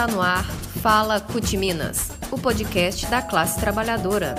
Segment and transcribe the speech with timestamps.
[0.00, 0.44] Está no ar
[0.80, 4.34] Fala CUT Minas, o podcast da classe trabalhadora.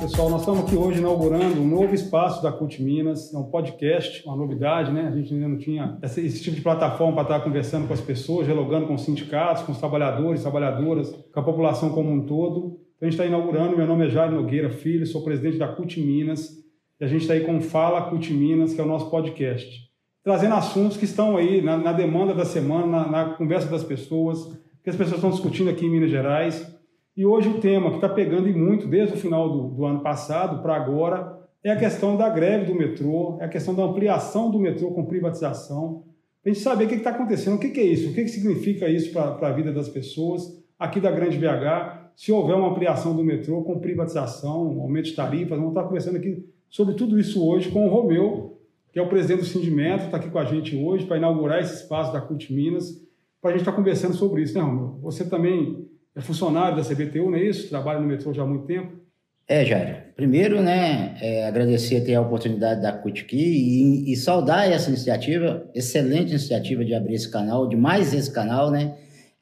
[0.00, 4.26] Pessoal, nós estamos aqui hoje inaugurando um novo espaço da CUT Minas, é um podcast,
[4.26, 5.06] uma novidade, né?
[5.06, 8.46] A gente ainda não tinha esse, tipo de plataforma para estar conversando com as pessoas,
[8.46, 12.80] dialogando com os sindicatos, com os trabalhadores, trabalhadoras, com a população como um todo.
[12.96, 16.00] Então a gente está inaugurando, meu nome é Jair Nogueira Filho, sou presidente da CUT
[16.00, 16.50] Minas,
[17.00, 19.91] e a gente está aí com Fala CUT Minas, que é o nosso podcast
[20.22, 24.38] trazendo assuntos que estão aí na, na demanda da semana, na, na, conversa das pessoas,
[24.82, 26.70] que as pessoas estão discutindo aqui em Minas Gerais.
[27.16, 30.00] E hoje o tema que está pegando e muito desde o final do, do ano
[30.00, 34.50] passado para agora é a questão da greve do metrô, é a questão da ampliação
[34.50, 36.04] do metrô com privatização.
[36.44, 38.30] A gente saber o que está acontecendo, o que, que, é isso, o que, que
[38.30, 43.14] significa isso para a vida das pessoas aqui da Grande BH, se houver uma ampliação
[43.14, 45.56] do metrô com privatização, aumento de tarifas.
[45.56, 48.41] Vamos estar conversando aqui sobre tudo isso hoje com o Romeu,
[48.92, 51.76] que é o presidente do Sindimento, está aqui com a gente hoje para inaugurar esse
[51.76, 53.00] espaço da CUT Minas,
[53.40, 54.98] para a gente estar tá conversando sobre isso, né, Romeu?
[55.02, 57.70] Você também é funcionário da CBTU, não é isso?
[57.70, 59.00] Trabalha no metrô já há muito tempo.
[59.48, 60.12] É, Jair.
[60.14, 65.68] Primeiro, né, é, agradecer ter a oportunidade da CUT aqui e, e, saudar essa iniciativa,
[65.74, 68.94] excelente iniciativa de abrir esse canal, de mais esse canal, né?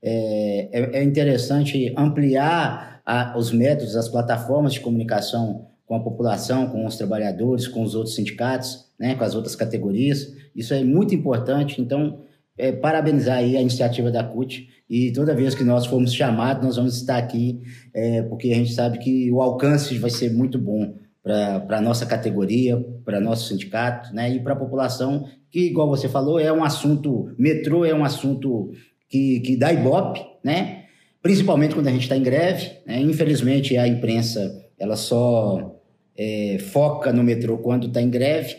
[0.03, 6.69] É, é, é interessante ampliar a, os métodos, as plataformas de comunicação com a população,
[6.69, 10.33] com os trabalhadores, com os outros sindicatos, né, com as outras categorias.
[10.55, 11.83] Isso é muito importante.
[11.83, 12.21] Então,
[12.57, 16.77] é, parabenizar aí a iniciativa da CUT e toda vez que nós formos chamados, nós
[16.77, 20.95] vamos estar aqui, é, porque a gente sabe que o alcance vai ser muito bom
[21.25, 26.09] para a nossa categoria, para nosso sindicato, né, e para a população, que, igual você
[26.09, 28.71] falou, é um assunto, metrô é um assunto
[29.09, 30.85] que, que dá ibope, né,
[31.21, 32.71] principalmente quando a gente está em greve.
[32.87, 35.80] Né, infelizmente, a imprensa, ela só
[36.23, 38.55] é, foca no metrô quando está em greve,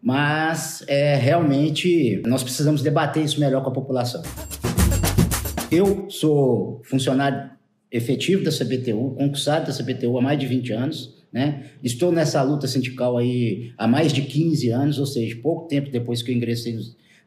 [0.00, 4.22] mas é, realmente nós precisamos debater isso melhor com a população.
[5.70, 7.50] Eu sou funcionário
[7.92, 11.64] efetivo da CBTU, concursado da CBTU há mais de 20 anos, né?
[11.82, 16.22] Estou nessa luta sindical aí há mais de 15 anos, ou seja, pouco tempo depois
[16.22, 16.78] que eu ingressei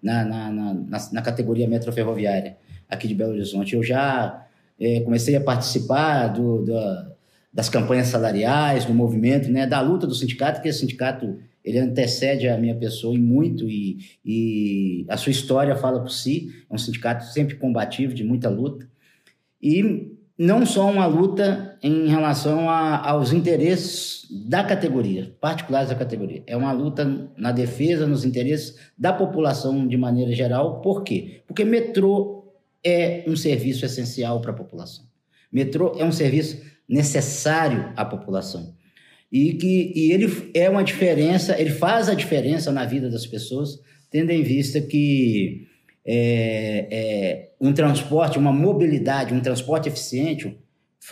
[0.02, 2.58] na, na, na, na categoria metroferroviária
[2.90, 3.76] aqui de Belo Horizonte.
[3.76, 4.48] Eu já
[4.80, 7.17] é, comecei a participar do, do
[7.52, 12.48] das campanhas salariais, do movimento, né, da luta do sindicato, que o sindicato ele antecede
[12.48, 16.50] a minha pessoa em muito e, e a sua história fala por si.
[16.70, 18.88] É um sindicato sempre combativo, de muita luta.
[19.62, 26.44] E não só uma luta em relação a, aos interesses da categoria, particulares da categoria.
[26.46, 30.80] É uma luta na defesa, nos interesses da população de maneira geral.
[30.80, 31.42] Por quê?
[31.48, 32.46] Porque metrô
[32.84, 35.06] é um serviço essencial para a população.
[35.52, 38.76] Metrô é um serviço necessário à população.
[39.32, 43.80] E que e ele é uma diferença, ele faz a diferença na vida das pessoas,
[44.10, 45.68] tendo em vista que
[46.06, 50.58] é, é, um transporte, uma mobilidade, um transporte eficiente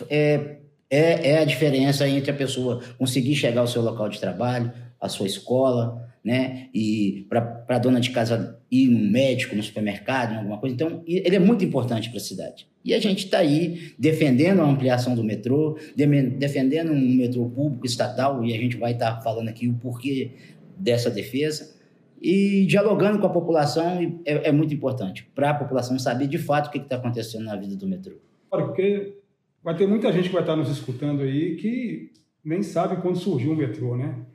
[0.08, 0.56] é,
[0.88, 5.08] é, é a diferença entre a pessoa conseguir chegar ao seu local de trabalho, à
[5.08, 6.68] sua escola, né?
[6.74, 10.74] E para a dona de casa ir no médico, no supermercado, em alguma coisa.
[10.74, 12.68] Então, ele é muito importante para a cidade.
[12.84, 18.44] E a gente está aí defendendo a ampliação do metrô, defendendo um metrô público estatal,
[18.44, 20.32] e a gente vai estar tá falando aqui o porquê
[20.76, 21.76] dessa defesa.
[22.20, 26.66] E dialogando com a população é, é muito importante, para a população saber de fato
[26.66, 28.16] o que está acontecendo na vida do metrô.
[28.50, 29.16] Porque
[29.62, 32.10] vai ter muita gente que vai estar nos escutando aí que
[32.44, 34.26] nem sabe quando surgiu o metrô, né?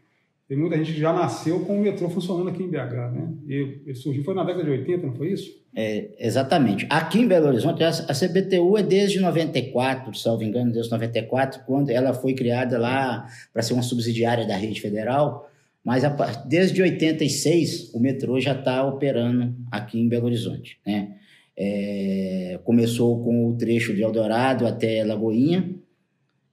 [0.52, 3.34] Tem muita gente que já nasceu com o metrô funcionando aqui em BH, né?
[3.48, 3.54] E
[3.86, 5.50] ele surgiu, foi na década de 80, não foi isso?
[5.74, 6.86] É, exatamente.
[6.90, 12.14] Aqui em Belo Horizonte, a CBTU é desde 94, salvo engano, desde 94, quando ela
[12.14, 15.50] foi criada lá para ser uma subsidiária da rede federal,
[15.86, 16.10] mas a,
[16.46, 21.16] desde 86 o metrô já está operando aqui em Belo Horizonte, né?
[21.56, 25.76] É, começou com o trecho de Eldorado até Lagoinha,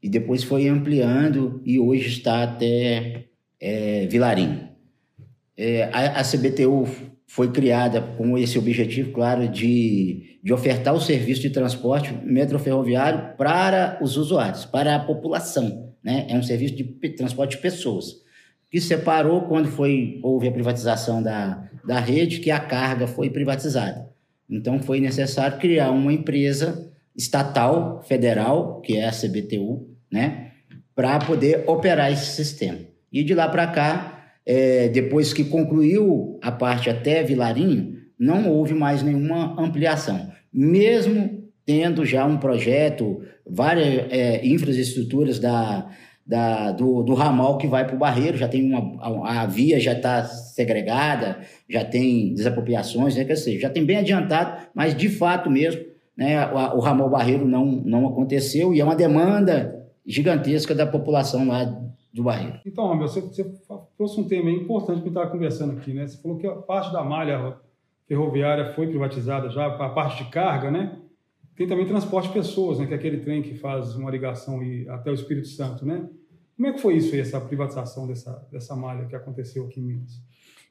[0.01, 3.25] e depois foi ampliando e hoje está até
[3.61, 4.69] é, Vilarim.
[5.57, 6.87] É, a, a, CBTU
[7.27, 13.99] foi criada com esse objetivo, claro, de, de ofertar o serviço de transporte metroferroviário para
[14.01, 15.95] os usuários, para a população.
[16.03, 16.27] Né?
[16.29, 18.15] É um serviço de transporte de pessoas,
[18.71, 24.09] que separou quando foi, houve a privatização da, da rede, que a carga foi privatizada.
[24.49, 30.53] Então, foi necessário criar uma empresa estatal, federal, que é a CBTU, né?
[30.95, 32.79] para poder operar esse sistema.
[33.13, 38.75] E de lá para cá, é, depois que concluiu a parte até Vilarinho, não houve
[38.75, 40.31] mais nenhuma ampliação.
[40.53, 45.87] Mesmo tendo já um projeto, várias é, infraestruturas da,
[46.27, 49.79] da, do, do ramal que vai para o Barreiro, já tem uma, a, a via
[49.79, 51.39] já está segregada,
[51.69, 55.83] já tem desapropriações, né, quer dizer, já tem bem adiantado, mas de fato mesmo,
[56.17, 61.49] né, o, o ramal Barreiro não, não aconteceu e é uma demanda gigantesca da população
[61.49, 61.65] lá
[62.13, 62.61] do Barreiro.
[62.65, 63.45] Então, Romeu, você, você
[63.97, 66.07] trouxe um tema importante que a gente estava conversando aqui, né?
[66.07, 67.57] Você falou que a parte da malha
[68.07, 70.99] ferroviária foi privatizada já, a parte de carga, né?
[71.55, 72.87] Tem também transporte de pessoas, né?
[72.87, 76.09] Que é aquele trem que faz uma ligação até o Espírito Santo, né?
[76.57, 79.85] Como é que foi isso aí, essa privatização dessa, dessa malha que aconteceu aqui em
[79.85, 80.21] Minas?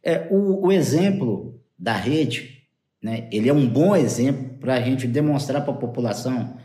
[0.04, 2.63] É, o, o exemplo da rede,
[3.01, 3.30] né?
[3.31, 6.57] Ele é um bom exemplo para a gente demonstrar para a população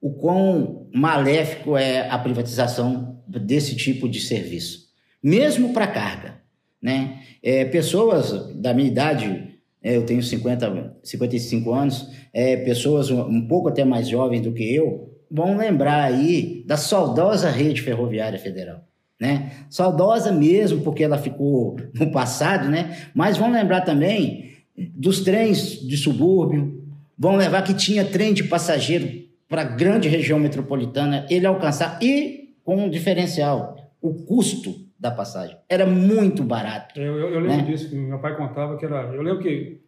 [0.00, 4.88] o quão maléfico é a privatização desse tipo de serviço,
[5.22, 6.38] mesmo para carga.
[6.80, 7.20] Né?
[7.42, 13.68] É, pessoas da minha idade, é, eu tenho 50, 55 anos, é, pessoas um pouco
[13.68, 18.82] até mais jovens do que eu, vão lembrar aí da saudosa rede ferroviária federal.
[19.20, 19.50] Né?
[19.68, 22.96] Saudosa mesmo, porque ela ficou no passado, né?
[23.14, 24.52] mas vão lembrar também
[24.94, 26.84] dos trens de subúrbio,
[27.18, 32.37] vão lembrar que tinha trem de passageiro para a grande região metropolitana ele alcançar e
[32.68, 37.00] com um diferencial, o custo da passagem era muito barato.
[37.00, 37.62] Eu, eu, eu lembro né?
[37.62, 39.04] disso, que meu pai contava que era.
[39.04, 39.80] Eu lembro que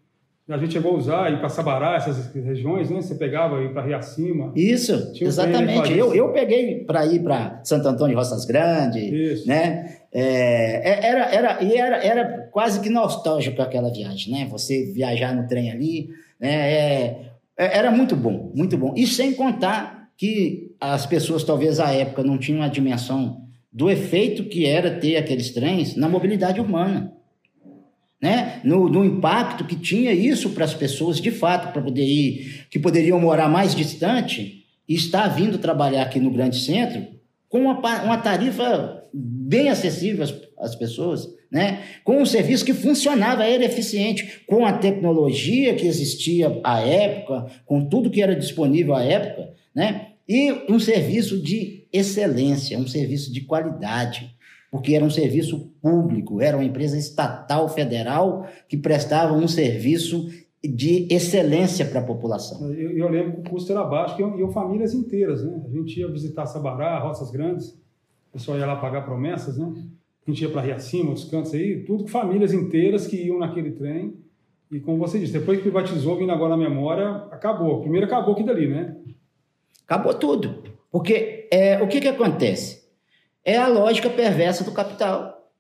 [0.49, 3.03] a gente chegou a usar e para Sabará, essas regiões, né?
[3.03, 4.55] Você pegava e para Riacima.
[4.57, 5.93] Isso, exatamente.
[5.93, 9.47] Eu, eu peguei para ir para Santo Antônio de Roças Grandes, Isso.
[9.47, 9.99] né?
[10.11, 14.49] É, é, era, era, e era, era quase que nostálgico aquela viagem, né?
[14.51, 16.09] Você viajar no trem ali,
[16.41, 16.73] né?
[16.73, 17.21] É,
[17.59, 18.95] é, era muito bom, muito bom.
[18.97, 23.43] E sem contar que as pessoas, talvez à época, não tinham a dimensão
[23.73, 27.13] do efeito que era ter aqueles trens na mobilidade urbana.
[28.21, 28.61] Né?
[28.65, 32.79] No, no impacto que tinha isso para as pessoas, de fato, para poder ir, que
[32.79, 37.07] poderiam morar mais distante e estar vindo trabalhar aqui no grande centro
[37.49, 41.83] com uma, uma tarifa bem acessível às, às pessoas né?
[42.05, 47.85] com um serviço que funcionava, era eficiente, com a tecnologia que existia à época, com
[47.85, 50.10] tudo que era disponível à época, né?
[50.33, 54.33] E um serviço de excelência, um serviço de qualidade,
[54.71, 60.31] porque era um serviço público, era uma empresa estatal federal que prestava um serviço
[60.63, 62.73] de excelência para a população.
[62.73, 65.65] Eu, eu, lembro que o custo era baixo, que iam, iam famílias inteiras, né?
[65.67, 67.71] A gente ia visitar Sabará, Roças Grandes,
[68.29, 69.75] o pessoal ia lá pagar promessas, né?
[70.25, 73.73] a gente ia para Riacima, outros cantos aí, tudo com famílias inteiras que iam naquele
[73.73, 74.15] trem.
[74.71, 77.81] E como você disse, depois que privatizou, vindo agora na memória, acabou.
[77.81, 78.97] Primeiro acabou aqui dali, né?
[79.91, 80.63] Acabou tudo.
[80.93, 82.79] Porque é, o que, que acontece?
[83.45, 85.51] É a lógica perversa do capital.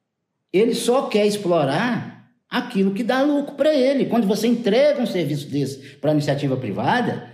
[0.52, 4.06] Ele só quer explorar aquilo que dá lucro para ele.
[4.06, 7.28] Quando você entrega um serviço desse para iniciativa privada,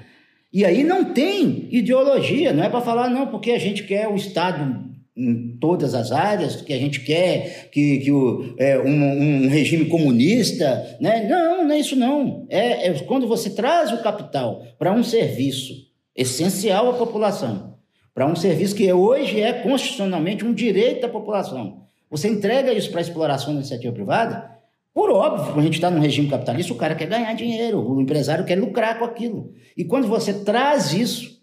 [0.51, 4.17] e aí não tem ideologia, não é para falar, não, porque a gente quer o
[4.17, 9.49] Estado em todas as áreas, que a gente quer que, que o, é, um, um,
[9.49, 10.97] regime comunista.
[10.99, 11.29] Né?
[11.29, 12.47] Não, não é isso não.
[12.49, 15.86] É, é quando você traz o capital para um serviço
[16.17, 17.77] essencial à população,
[18.15, 21.83] para um serviço que hoje é constitucionalmente um direito da população.
[22.11, 24.57] Você entrega isso para a exploração da iniciativa privada,
[24.97, 28.47] por óbvio, a gente está num regime capitalista, o cara quer ganhar dinheiro, o empresário
[28.47, 29.53] quer lucrar com aquilo.
[29.77, 31.37] E quando você traz isso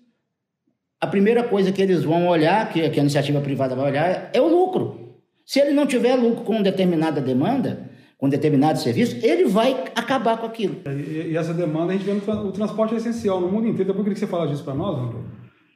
[1.00, 4.48] a primeira coisa que eles vão olhar, que a iniciativa privada vai olhar, é o
[4.48, 5.20] lucro.
[5.46, 7.92] Se ele não tiver lucro com determinada demanda,
[8.24, 10.78] com determinado serviço, ele vai acabar com aquilo.
[10.88, 13.92] E, e essa demanda a gente vê no o transporte é essencial no mundo inteiro.
[13.92, 15.20] Depois eu queria que você falasse disso para nós, André.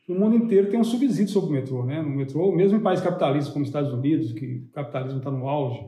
[0.08, 2.02] No mundo inteiro tem um subsídio sobre o metrô, né?
[2.02, 5.88] No metrô, mesmo em países capitalistas como Estados Unidos, que o capitalismo está no auge,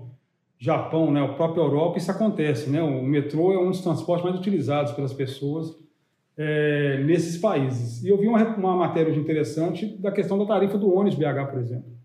[0.58, 1.24] Japão, né?
[1.24, 2.84] A própria Europa, isso acontece, né?
[2.84, 5.74] O metrô é um dos transportes mais utilizados pelas pessoas
[6.38, 8.04] é, nesses países.
[8.04, 11.60] E eu vi uma, uma matéria interessante da questão da tarifa do ônibus BH, por
[11.62, 11.99] exemplo,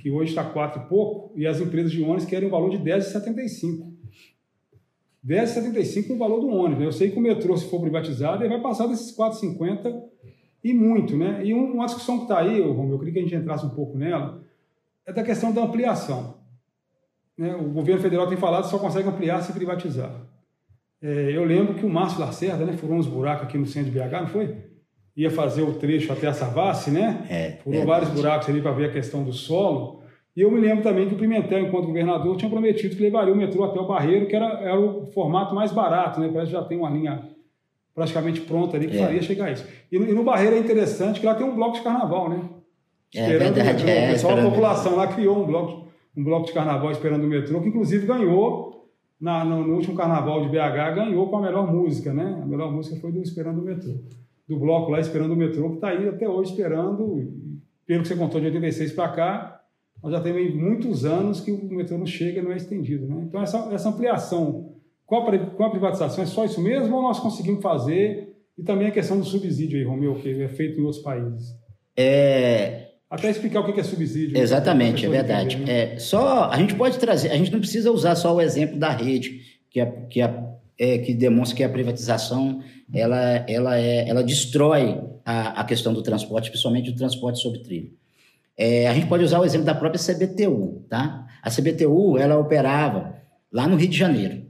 [0.00, 2.78] que hoje está quatro e pouco, e as empresas de ônibus querem o valor de
[2.78, 3.86] 10,75.
[5.24, 6.78] 10,75 o valor do ônibus.
[6.78, 6.86] Né?
[6.86, 10.02] Eu sei que o metrô, se for privatizado, ele vai passar desses 4,50
[10.64, 11.16] e muito.
[11.16, 11.44] Né?
[11.44, 13.98] E uma discussão que está aí, Romeu, eu queria que a gente entrasse um pouco
[13.98, 14.42] nela,
[15.04, 16.38] é da questão da ampliação.
[17.36, 17.54] Né?
[17.54, 20.28] O governo federal tem falado que só consegue ampliar se privatizar.
[21.02, 23.98] É, eu lembro que o Márcio Lacerda, né, furou uns buracos aqui no centro de
[23.98, 24.69] BH, não foi?
[25.16, 27.26] Ia fazer o trecho até a Savassi, né?
[27.28, 30.00] É, Furou vários buracos ali para ver a questão do solo.
[30.36, 33.36] E eu me lembro também que o Pimentel, enquanto governador, tinha prometido que levaria o
[33.36, 36.30] metrô até o Barreiro, que era, era o formato mais barato, né?
[36.32, 37.28] Parece que já tem uma linha
[37.94, 39.00] praticamente pronta ali que é.
[39.00, 39.66] faria chegar a isso.
[39.90, 42.40] E no, e no, Barreiro é interessante que lá tem um bloco de carnaval, né?
[43.14, 43.90] É esperando é verdade, o metrô.
[43.90, 47.60] É, pessoal, a população lá criou um bloco, um bloco de carnaval esperando o metrô,
[47.60, 48.88] que inclusive ganhou
[49.20, 52.40] na, no, no, último carnaval de BH, ganhou com a melhor música, né?
[52.42, 53.92] A melhor música foi do Esperando o Metrô.
[54.50, 57.32] Do bloco lá, Esperando o Metrô, que está aí até hoje esperando,
[57.86, 59.60] pelo que você contou de 86 para cá,
[60.02, 63.06] nós já temos muitos anos que o metrô não chega, não é estendido.
[63.06, 63.26] Né?
[63.28, 64.72] Então, essa, essa ampliação
[65.06, 68.34] com a, com a privatização é só isso mesmo ou nós conseguimos fazer?
[68.56, 71.54] E também a questão do subsídio aí, Romeu, que é feito em outros países.
[71.96, 74.38] É, até explicar o que é subsídio.
[74.38, 75.56] Exatamente, é verdade.
[75.56, 75.94] Entender, né?
[75.94, 78.90] é, só a gente pode trazer, a gente não precisa usar só o exemplo da
[78.90, 80.28] rede, que, é, que, é,
[80.80, 86.02] é, que demonstra que a privatização ela, ela, é, ela destrói a, a questão do
[86.02, 87.92] transporte, principalmente o transporte sobre trilho.
[88.56, 91.26] É, a gente pode usar o exemplo da própria CBTU, tá?
[91.42, 93.14] A CBTU, ela operava
[93.52, 94.42] lá no Rio de Janeiro.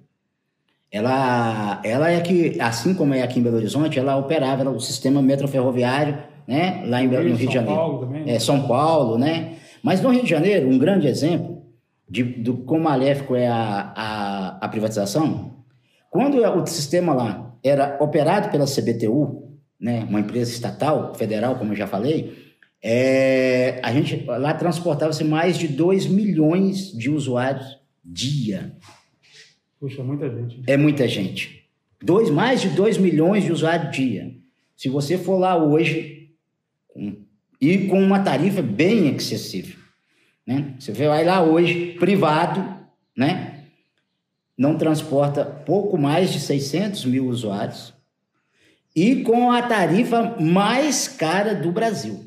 [0.91, 5.21] Ela, ela é que, assim como é aqui em Belo Horizonte, ela operava o sistema
[5.21, 6.83] metroferroviário né?
[6.85, 7.77] Lá em, no Rio, Rio de Janeiro.
[7.77, 8.35] Paulo também, né?
[8.35, 9.55] É, São Paulo, né?
[9.85, 11.63] Mas no Rio de Janeiro, um grande exemplo
[12.09, 15.60] de, do quão maléfico é a, a, a privatização,
[16.11, 19.49] quando o sistema lá era operado pela CBTU,
[19.81, 22.51] né, uma empresa estatal, federal, como eu já falei,
[22.83, 28.77] é, a gente lá transportava-se mais de 2 milhões de usuários dia.
[29.79, 30.63] Puxa, muita gente.
[30.67, 31.65] É muita gente.
[32.03, 34.35] Dois, mais de 2 milhões de usuários dia.
[34.77, 36.31] Se você for lá hoje,
[37.61, 39.77] e com uma tarifa bem acessível.
[40.47, 40.75] Né?
[40.79, 42.65] Você vai lá hoje, privado,
[43.17, 43.50] né?
[44.61, 47.95] Não transporta pouco mais de 600 mil usuários
[48.95, 52.27] e com a tarifa mais cara do Brasil.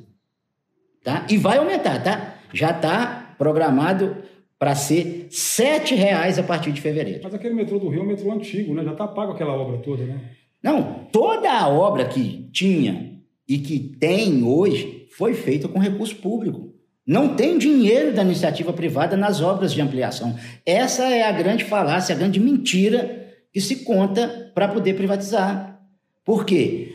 [1.03, 1.27] Tá?
[1.29, 2.37] E vai aumentar, tá?
[2.51, 4.17] Já está programado
[4.57, 7.19] para ser R$ reais a partir de fevereiro.
[7.23, 8.83] Mas aquele metrô do Rio é um metrô antigo, né?
[8.83, 10.19] Já está pago aquela obra toda, né?
[10.63, 16.72] Não, toda a obra que tinha e que tem hoje foi feita com recurso público.
[17.05, 20.37] Não tem dinheiro da iniciativa privada nas obras de ampliação.
[20.65, 25.81] Essa é a grande falácia, a grande mentira que se conta para poder privatizar.
[26.23, 26.93] Por quê?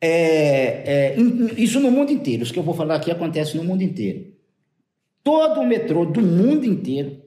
[0.00, 1.16] É, é,
[1.56, 2.42] isso no mundo inteiro.
[2.42, 4.34] Isso que eu vou falar aqui acontece no mundo inteiro.
[5.22, 7.22] Todo o metrô do mundo inteiro,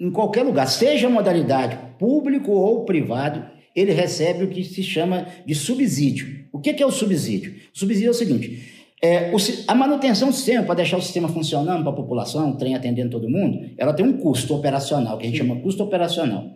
[0.00, 3.46] em qualquer lugar, seja modalidade público ou privado,
[3.76, 6.46] ele recebe o que se chama de subsídio.
[6.52, 7.54] O que é o subsídio?
[7.72, 9.36] O subsídio é o seguinte: é, o,
[9.68, 13.10] a manutenção do sistema, para deixar o sistema funcionando para a população, o trem atendendo
[13.10, 16.46] todo mundo, ela tem um custo operacional, que a gente chama custo operacional.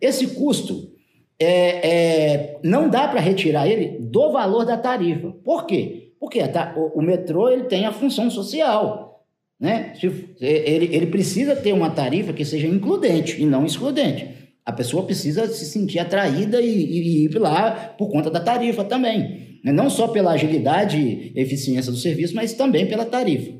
[0.00, 0.92] Esse custo
[1.36, 5.34] é, é, não dá para retirar ele do valor da tarifa.
[5.42, 6.12] Por quê?
[6.20, 6.38] Porque
[6.76, 9.24] o, o, metrô ele tem a função social.
[9.58, 9.94] Né?
[10.40, 14.28] Ele, ele precisa ter uma tarifa que seja includente e não excludente.
[14.64, 19.45] A pessoa precisa se sentir atraída e, e ir lá por conta da tarifa também.
[19.66, 19.72] Né?
[19.72, 23.52] Não só pela agilidade e eficiência do serviço, mas também pela tarifa.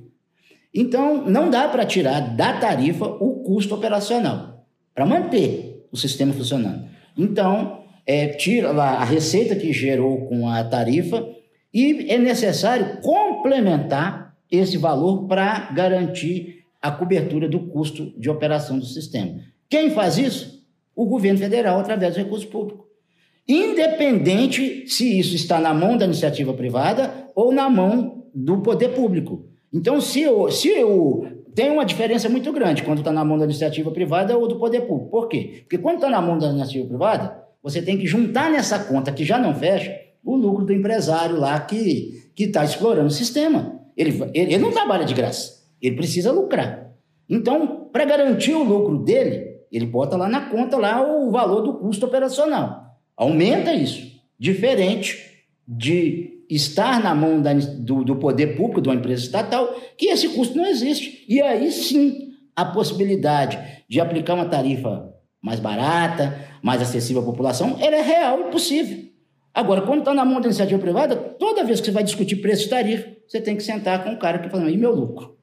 [0.73, 6.87] Então, não dá para tirar da tarifa o custo operacional para manter o sistema funcionando.
[7.19, 11.27] Então, é, tira lá a receita que gerou com a tarifa
[11.75, 18.87] e é necessário complementar esse valor para garantir a cobertura do custo de operação do
[18.87, 19.41] sistema.
[19.69, 20.57] Quem faz isso?
[20.97, 22.86] o governo federal através do recurso público.
[23.49, 29.47] Independente se isso está na mão da iniciativa privada ou na mão do poder público.
[29.73, 33.45] Então, se, eu, se eu, tem uma diferença muito grande quando está na mão da
[33.45, 35.11] iniciativa privada ou do poder público.
[35.11, 35.61] Por quê?
[35.61, 39.25] Porque quando está na mão da iniciativa privada, você tem que juntar nessa conta que
[39.25, 43.81] já não fecha o lucro do empresário lá que está explorando o sistema.
[43.97, 46.91] Ele, ele, ele não trabalha de graça, ele precisa lucrar.
[47.29, 51.75] Então, para garantir o lucro dele, ele bota lá na conta lá o valor do
[51.75, 52.86] custo operacional.
[53.17, 54.21] Aumenta isso.
[54.39, 60.07] Diferente de estar na mão da, do, do poder público, de uma empresa estatal, que
[60.07, 61.25] esse custo não existe.
[61.29, 63.59] E aí sim a possibilidade
[63.89, 69.07] de aplicar uma tarifa mais barata, mais acessível à população, ela é real e possível.
[69.53, 72.65] Agora, quando está na mão da iniciativa privada, toda vez que você vai discutir preço
[72.65, 75.37] de tarifa, você tem que sentar com o cara que fala, e meu lucro?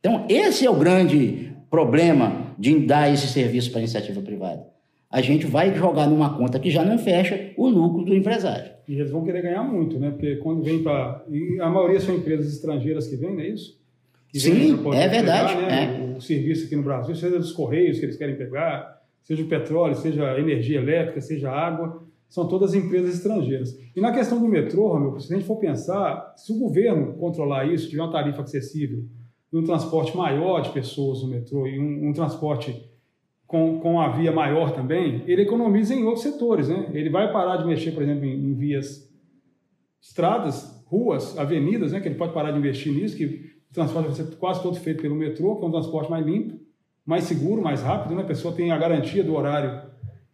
[0.00, 4.73] Então, esse é o grande problema de dar esse serviço para a iniciativa privada.
[5.14, 8.72] A gente vai jogar numa conta que já não fecha o lucro do empresário.
[8.88, 10.10] E eles vão querer ganhar muito, né?
[10.10, 11.24] Porque quando vem para.
[11.30, 13.80] E a maioria são empresas estrangeiras que vêm, não é isso?
[14.26, 15.54] Que Sim, é verdade.
[15.54, 16.14] Pegar, né?
[16.14, 16.16] é.
[16.16, 19.94] O serviço aqui no Brasil, seja dos Correios que eles querem pegar, seja o petróleo,
[19.94, 23.78] seja a energia elétrica, seja a água, são todas empresas estrangeiras.
[23.94, 27.72] E na questão do metrô, Romeu, se a gente for pensar, se o governo controlar
[27.72, 29.04] isso, tiver uma tarifa acessível,
[29.52, 32.92] um transporte maior de pessoas no metrô e um, um transporte
[33.46, 36.68] com, com a via maior também, ele economiza em outros setores.
[36.68, 36.90] Né?
[36.92, 39.10] Ele vai parar de mexer, por exemplo, em, em vias,
[40.00, 42.00] estradas, ruas, avenidas, né?
[42.00, 43.24] que ele pode parar de investir nisso, que
[43.70, 46.58] o transporte vai ser quase todo feito pelo metrô, que é um transporte mais limpo,
[47.04, 48.14] mais seguro, mais rápido.
[48.14, 48.22] Né?
[48.22, 49.82] A pessoa tem a garantia do horário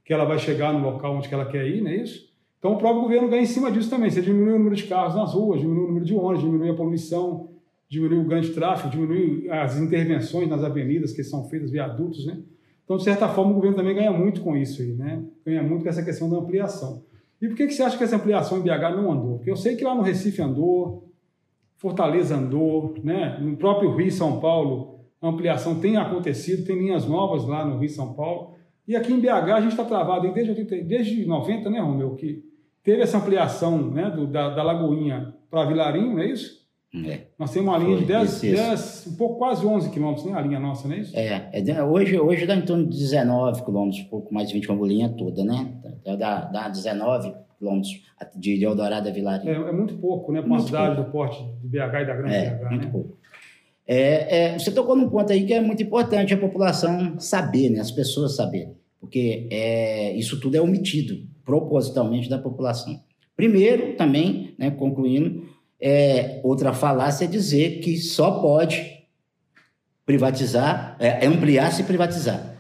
[0.05, 2.31] que ela vai chegar no local onde ela quer ir, não é isso?
[2.59, 4.11] Então o próprio governo ganha em cima disso também.
[4.11, 6.75] Você diminui o número de carros nas ruas, diminui o número de ônibus, diminui a
[6.75, 7.49] poluição,
[7.88, 12.38] diminuir o grande tráfego, diminuir as intervenções nas avenidas que são feitas, viadutos, né?
[12.90, 15.23] Então, de certa forma, o governo também ganha muito com isso aí, né?
[15.47, 17.04] Ganha muito com essa questão da ampliação.
[17.40, 19.37] E por que, que você acha que essa ampliação em BH não andou?
[19.37, 21.09] Porque eu sei que lá no Recife andou,
[21.76, 23.38] Fortaleza andou, né?
[23.40, 27.88] no próprio Rio São Paulo, a ampliação tem acontecido, tem linhas novas lá no Rio
[27.88, 28.56] São Paulo.
[28.88, 32.16] E aqui em BH a gente está travado desde, 80, desde 90, né, Romeu?
[32.16, 32.42] Que
[32.82, 36.60] teve essa ampliação né, do, da, da Lagoinha para Vilarinho, não é isso?
[36.92, 37.20] É.
[37.38, 40.32] Nós temos uma linha Foi, de 10, 10, um pouco quase 11 quilômetros, né?
[40.37, 41.16] A linha nossa, não é isso?
[41.16, 44.66] É, é hoje, hoje dá em torno de 19 quilômetros, um pouco mais de 20
[44.66, 45.73] com a linha toda, né?
[46.18, 48.02] Dá, dá 19 quilômetros
[48.35, 49.66] de, de Eldorado a Vilarinho.
[49.66, 50.40] É, é, muito pouco, né?
[50.40, 51.11] Para uma cidade pouco.
[51.11, 52.90] do porte de BH e da Grande é, BH, muito né?
[52.90, 53.18] pouco.
[53.87, 57.78] É, é, você tocou num ponto aí que é muito importante a população saber, né?
[57.78, 58.75] As pessoas saberem.
[58.99, 63.00] Porque é, isso tudo é omitido propositalmente da população.
[63.37, 65.42] Primeiro, também, né, concluindo,
[65.80, 69.00] é, outra falácia é dizer que só pode
[70.04, 72.58] privatizar, é, ampliar se privatizar.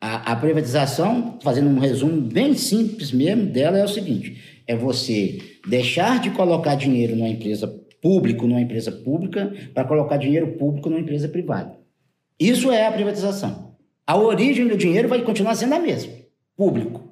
[0.00, 5.38] A, a, privatização, fazendo um resumo bem simples mesmo dela, é o seguinte: é você
[5.66, 7.66] deixar de colocar dinheiro numa empresa
[8.00, 11.78] pública, numa empresa pública, para colocar dinheiro público numa empresa privada.
[12.38, 13.74] Isso é a privatização.
[14.06, 16.12] A origem do dinheiro vai continuar sendo a mesma,
[16.56, 17.02] público.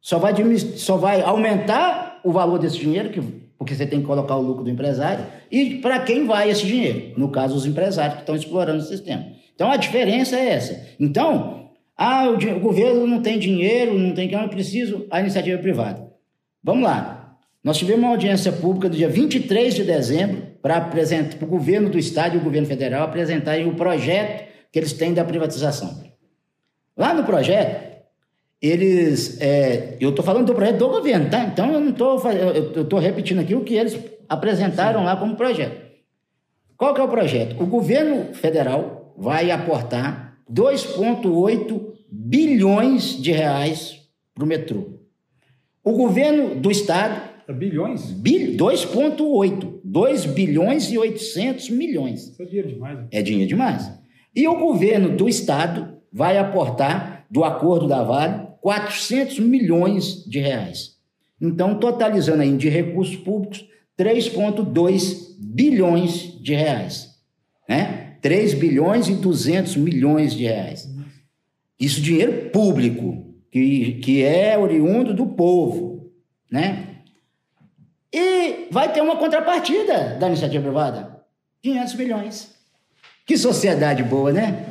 [0.00, 3.22] Só vai, só vai aumentar o valor desse dinheiro, que,
[3.64, 7.14] porque você tem que colocar o lucro do empresário, e para quem vai esse dinheiro?
[7.16, 9.26] No caso, os empresários que estão explorando o sistema.
[9.54, 10.86] Então, a diferença é essa.
[11.00, 15.58] Então, ah, o, o governo não tem dinheiro, não tem que, eu preciso, a iniciativa
[15.58, 16.06] privada.
[16.62, 17.38] Vamos lá.
[17.62, 21.88] Nós tivemos uma audiência pública do dia 23 de dezembro para apresentar para o governo
[21.88, 26.04] do estado e o governo federal apresentarem o projeto que eles têm da privatização.
[26.94, 27.93] Lá no projeto,
[28.60, 29.40] eles.
[29.40, 31.44] É, eu estou falando do projeto do governo, tá?
[31.44, 32.20] Então eu não estou.
[32.30, 35.06] Eu estou repetindo aqui o que eles apresentaram Sim.
[35.06, 35.84] lá como projeto.
[36.76, 37.62] Qual que é o projeto?
[37.62, 41.80] O governo federal vai aportar 2,8
[42.10, 44.00] bilhões de reais
[44.34, 44.98] para o metrô.
[45.82, 47.34] O governo do estado.
[47.46, 48.10] É bilhões?
[48.10, 49.80] Bil, 2,8.
[49.84, 52.28] 2 bilhões e 800 milhões.
[52.28, 52.98] Isso é dinheiro demais.
[52.98, 53.06] Né?
[53.12, 53.92] É dinheiro demais.
[54.34, 60.94] E o governo do estado vai aportar, do acordo da Vale, 400 milhões de reais.
[61.38, 67.10] Então, totalizando aí de recursos públicos, 3,2 bilhões de reais.
[67.68, 68.16] Né?
[68.22, 70.88] 3 bilhões e 200 milhões de reais.
[71.78, 76.10] Isso dinheiro público, que, que é oriundo do povo.
[76.50, 77.00] Né?
[78.10, 81.20] E vai ter uma contrapartida da iniciativa privada:
[81.60, 82.54] 500 milhões.
[83.26, 84.64] Que sociedade boa, né?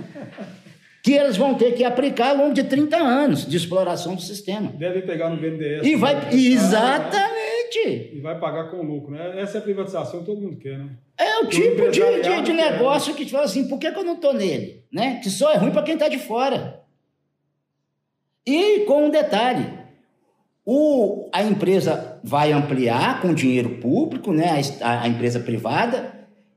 [1.04, 4.72] Que eles vão ter que aplicar ao longo de 30 anos de exploração do sistema.
[4.72, 5.86] Devem pegar no BNDES.
[5.86, 6.30] E vai, né?
[6.32, 8.14] exatamente.
[8.14, 9.42] E vai pagar com lucro, né?
[9.42, 10.92] Essa é a privatização que todo mundo quer, né?
[11.20, 14.14] É o tipo de, de, de negócio que fala assim, por que, que eu não
[14.14, 14.86] estou nele?
[14.90, 15.20] Né?
[15.22, 16.82] Que só é ruim para quem está de fora.
[18.48, 19.68] E com um detalhe,
[20.66, 24.62] o, a empresa vai ampliar com dinheiro público, né?
[24.82, 26.13] a, a empresa privada,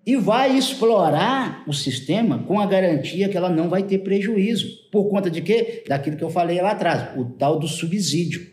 [0.07, 4.89] e vai explorar o sistema com a garantia que ela não vai ter prejuízo.
[4.93, 5.83] Por conta de quê?
[5.89, 8.47] Daquilo que eu falei lá atrás, o tal do subsídio.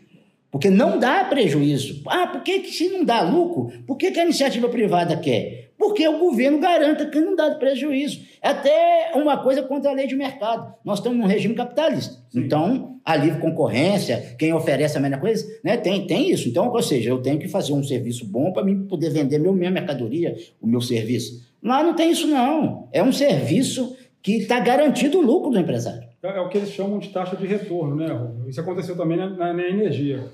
[0.50, 2.02] Porque não dá prejuízo.
[2.08, 5.63] Ah, por que, se não dá lucro, por que, que a iniciativa privada quer?
[5.78, 8.20] Porque o governo garanta que não dá prejuízo.
[8.40, 10.74] É até uma coisa contra a lei de mercado.
[10.84, 12.14] Nós estamos num regime capitalista.
[12.30, 12.40] Sim.
[12.40, 16.48] Então, a livre concorrência, quem oferece a mesma coisa, né, tem, tem isso.
[16.48, 19.52] Então, ou seja, eu tenho que fazer um serviço bom para mim poder vender meu,
[19.52, 21.44] minha mercadoria, o meu serviço.
[21.62, 22.88] Lá não tem isso, não.
[22.92, 26.08] É um serviço que está garantido o lucro do empresário.
[26.22, 28.08] É, é, o que eles chamam de taxa de retorno, né,
[28.48, 30.24] Isso aconteceu também na, na, na energia.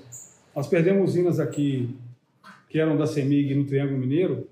[0.55, 1.89] Nós perdemos usinas aqui
[2.69, 4.47] que eram da CEMIG no Triângulo Mineiro,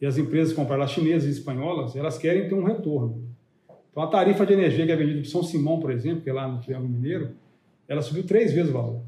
[0.00, 3.24] e as empresas compraram, as chinesas e espanholas, elas querem ter um retorno.
[3.90, 6.32] Então, a tarifa de energia que é vendida para São Simão, por exemplo, que é
[6.32, 7.30] lá no Triângulo Mineiro,
[7.86, 9.02] ela subiu três vezes o valor.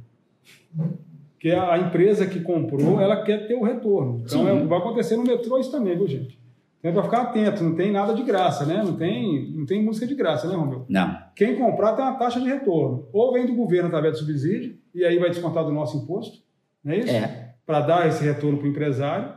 [1.33, 4.23] Porque a empresa que comprou, ela quer ter o retorno.
[4.25, 6.39] Então, é, vai acontecer no metrô isso também, viu, gente?
[6.79, 8.83] Então, é para ficar atento, não tem nada de graça, né?
[8.83, 10.87] Não tem, não tem música de graça, né, Romeu?
[10.89, 11.19] Não.
[11.35, 13.09] Quem comprar tem uma taxa de retorno.
[13.13, 16.39] Ou vem do governo através do subsídio, e aí vai descontar do nosso imposto,
[16.83, 17.11] não é isso?
[17.11, 17.55] É.
[17.67, 19.35] Para dar esse retorno para o empresário.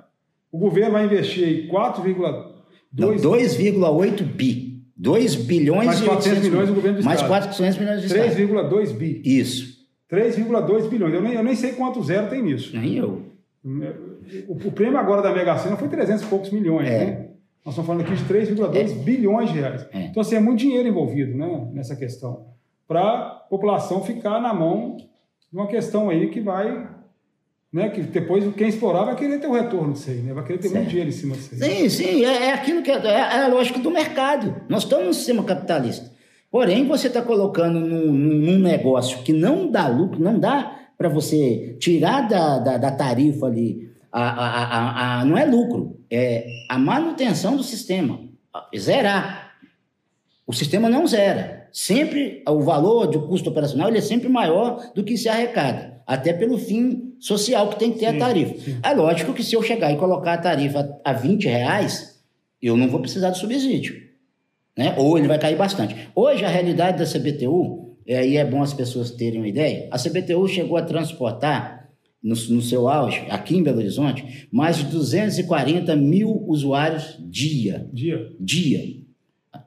[0.51, 4.67] O governo vai investir 4,8 bi.
[4.97, 7.31] 2 bilhões mais 400 milhões do governo do mais Estado.
[7.31, 8.35] Mais 400 milhões do Estado.
[8.35, 9.21] 3,2 bi.
[9.23, 9.79] Isso.
[10.11, 11.13] 3,2 bilhões.
[11.13, 12.75] Eu nem, eu nem sei quanto zero tem nisso.
[12.75, 13.29] Nem eu.
[14.47, 17.05] O, o prêmio agora da Mega Sena foi 300 e poucos milhões, é.
[17.05, 17.29] né?
[17.65, 18.83] Nós estamos falando aqui de 3,2 é.
[19.03, 19.87] bilhões de reais.
[19.93, 20.05] É.
[20.05, 22.47] Então, assim, é muito dinheiro envolvido né, nessa questão.
[22.87, 26.87] Para a população ficar na mão de uma questão aí que vai
[27.71, 27.89] né?
[27.89, 30.33] Que depois quem explorar vai querer ter o retorno disso aí, né?
[30.33, 30.75] Vai querer ter Certo.
[30.77, 31.59] muito dinheiro em cima disso aí.
[31.59, 34.55] Sim, sim, é, é aquilo que é, é a lógica do mercado.
[34.67, 36.11] Nós estamos no sistema capitalista.
[36.51, 41.07] Porém, você está colocando num, num- num negócio que não dá lucro, não dá para
[41.07, 43.87] você tirar da, da, da tarifa ali.
[44.11, 48.19] A, a, a, a- não é lucro, é a manutenção do sistema.
[48.75, 49.51] Zerar.
[50.47, 51.67] O sistema não zera.
[51.71, 56.33] Sempre o valor do custo operacional ele é sempre maior do que se arrecada, até
[56.33, 58.59] pelo fim social que tem que ter Sim, a tarifa.
[58.59, 58.79] sim.
[58.81, 62.19] É lógico que se eu chegar e colocar a tarifa a 20 reais,
[62.59, 63.95] eu não vou precisar de subsídio.
[64.75, 64.95] Né?
[64.97, 65.95] Ou ele vai cair bastante.
[66.15, 69.99] Hoje, a realidade da CBTU, e aí é bom as pessoas terem uma ideia, a
[69.99, 71.91] CBTU chegou a transportar,
[72.23, 77.87] no, no seu auge, aqui em Belo Horizonte, mais de 240 mil usuários dia.
[77.93, 78.31] Dia.
[78.39, 78.81] Dia.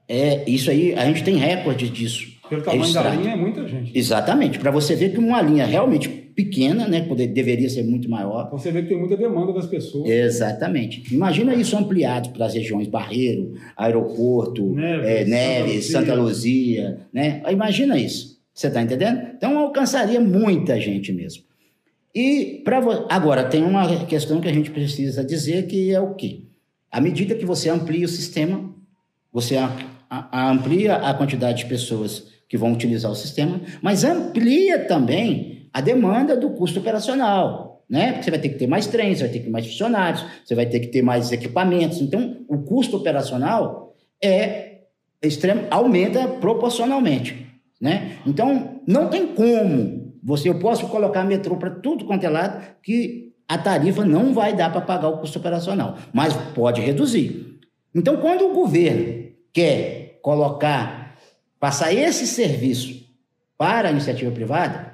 [0.09, 2.33] É, isso aí, a gente tem recorde disso.
[2.49, 3.97] Pelo tamanho da linha é muita gente.
[3.97, 7.01] Exatamente, para você ver que uma linha realmente pequena, né,
[7.33, 10.09] deveria ser muito maior, Você vê que tem muita demanda das pessoas.
[10.09, 11.15] Exatamente.
[11.15, 15.93] Imagina isso ampliado para as regiões Barreiro, Aeroporto, Neves, Santa Neves, Luzia.
[15.93, 17.43] Santa Luzia, né?
[17.51, 18.41] Imagina isso.
[18.55, 19.21] Você está entendendo?
[19.37, 21.45] Então alcançaria muita gente mesmo.
[22.15, 26.43] E para agora tem uma questão que a gente precisa dizer que é o quê?
[26.91, 28.71] À medida que você amplia o sistema,
[29.33, 29.57] você
[30.31, 36.37] amplia a quantidade de pessoas que vão utilizar o sistema, mas amplia também a demanda
[36.37, 38.13] do custo operacional, né?
[38.13, 40.25] Porque você vai ter que ter mais trens, você vai ter que ter mais funcionários,
[40.45, 42.01] você vai ter que ter mais equipamentos.
[42.01, 44.81] Então, o custo operacional é
[45.23, 47.47] extremo, aumenta proporcionalmente,
[47.81, 48.19] né?
[48.27, 53.33] Então, não tem como você, eu posso colocar metrô para tudo quanto é lado que
[53.49, 57.59] a tarifa não vai dar para pagar o custo operacional, mas pode reduzir.
[57.95, 61.17] Então, quando o governo quer colocar,
[61.59, 63.03] passar esse serviço
[63.59, 64.92] para a iniciativa privada,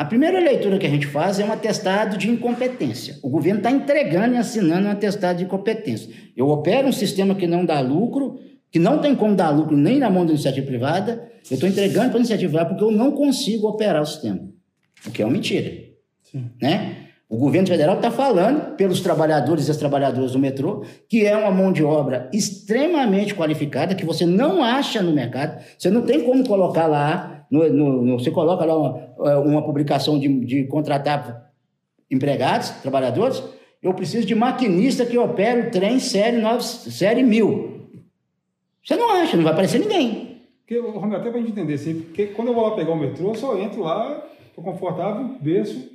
[0.00, 3.18] a primeira leitura que a gente faz é um atestado de incompetência.
[3.22, 6.10] O governo está entregando e assinando um atestado de incompetência.
[6.34, 8.40] Eu opero um sistema que não dá lucro,
[8.72, 12.08] que não tem como dar lucro nem na mão da iniciativa privada, eu estou entregando
[12.08, 14.40] para a iniciativa privada porque eu não consigo operar o sistema,
[15.06, 15.70] o que é uma mentira
[16.22, 16.46] Sim.
[16.62, 16.96] né?
[17.28, 21.50] O governo federal está falando pelos trabalhadores e as trabalhadoras do metrô que é uma
[21.50, 25.62] mão de obra extremamente qualificada que você não acha no mercado.
[25.78, 30.18] Você não tem como colocar lá, no, no- no- você coloca lá uma, uma publicação
[30.18, 31.50] de, de contratar
[32.10, 33.42] empregados, trabalhadores.
[33.82, 37.80] Eu preciso de maquinista que opere o trem série, 9, série 1000.
[38.84, 40.42] Você não acha, não vai aparecer ninguém.
[40.66, 40.76] Porque,
[41.16, 43.58] até pra gente entender, assim, porque quando eu vou lá pegar o metrô, eu só
[43.58, 45.90] entro lá, tô confortável, desço.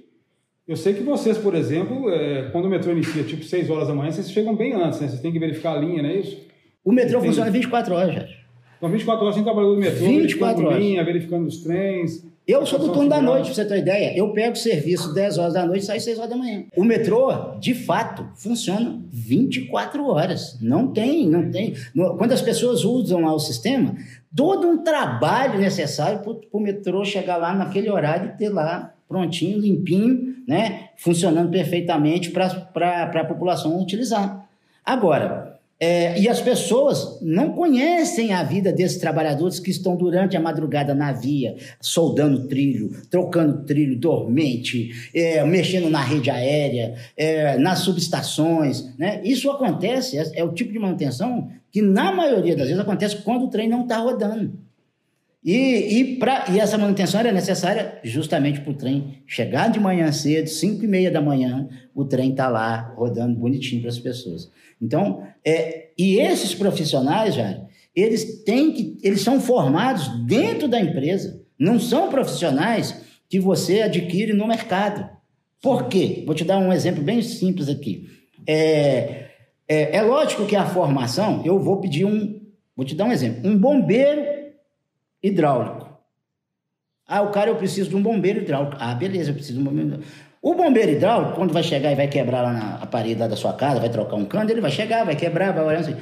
[0.68, 3.94] Eu sei que vocês, por exemplo, é, quando o metrô inicia, tipo 6 horas da
[3.94, 5.08] manhã, vocês chegam bem antes, né?
[5.08, 6.38] Vocês têm que verificar a linha, não é isso?
[6.84, 7.28] O metrô Entendi.
[7.28, 8.45] funciona 24 horas, Jorge.
[8.86, 10.84] Então, 24 horas sem trabalhador do metrô, 24 verificando horas.
[10.84, 12.24] linha, verificando os trens.
[12.48, 14.16] Eu sou do turno da noite, pra você ter uma ideia.
[14.16, 16.66] Eu pego o serviço 10 horas da noite e saio 6 horas da manhã.
[16.78, 20.60] O metrô, de fato, funciona 24 horas.
[20.62, 21.74] Não tem, não tem.
[21.96, 23.96] Quando as pessoas usam lá o sistema,
[24.36, 29.60] todo um trabalho necessário para o metrô chegar lá naquele horário e ter lá prontinho,
[29.60, 30.90] limpinho, né?
[30.98, 34.48] Funcionando perfeitamente para a população utilizar.
[34.86, 35.45] Agora,
[35.80, 40.96] é, e as pessoas não conhecem a vida desses trabalhadores que estão durante a madrugada
[40.96, 48.96] na via, soldando trilho, trocando trilho dormente, é, mexendo na rede aérea, é, nas subestações.
[48.98, 49.22] Né?
[49.24, 53.46] Isso acontece, é, é o tipo de manutenção que, na maioria das vezes, acontece quando
[53.46, 54.65] o trem não está rodando.
[55.46, 60.12] E, e, pra, e essa manutenção era necessária justamente para o trem chegar de manhã
[60.12, 64.50] cedo, 5 e meia da manhã, o trem está lá rodando bonitinho para as pessoas.
[64.82, 67.62] Então, é, e esses profissionais, Jair,
[67.96, 74.34] eles têm que, eles são formados dentro da empresa, não são profissionais que você adquire
[74.34, 75.08] no mercado.
[75.62, 76.24] Por quê?
[76.26, 78.10] Vou te dar um exemplo bem simples aqui.
[78.48, 79.28] É,
[79.68, 82.42] é, é lógico que a formação, eu vou pedir um,
[82.76, 84.35] vou te dar um exemplo, um bombeiro
[85.28, 85.90] hidráulico.
[87.08, 88.78] Ah, o cara, eu preciso de um bombeiro hidráulico.
[88.80, 90.12] Ah, beleza, eu preciso de um bombeiro hidráulico.
[90.42, 93.54] O bombeiro hidráulico, quando vai chegar e vai quebrar lá na parede lá da sua
[93.54, 95.96] casa, vai trocar um cano, ele vai chegar, vai quebrar, vai olhar assim.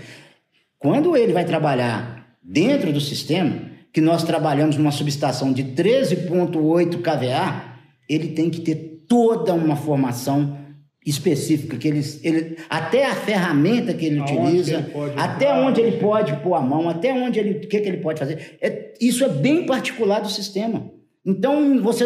[0.77, 7.63] Quando ele vai trabalhar dentro do sistema, que nós trabalhamos numa subestação de 13,8 kVA,
[8.09, 10.57] ele tem que ter toda uma formação
[11.05, 15.81] específica, que ele, ele, até a ferramenta que ele Aonde utiliza, ele até entrar, onde
[15.81, 15.97] ele né?
[15.97, 18.57] pode pôr a mão, até onde ele, o que, que ele pode fazer.
[18.61, 20.91] É, isso é bem particular do sistema.
[21.25, 22.05] Então, você,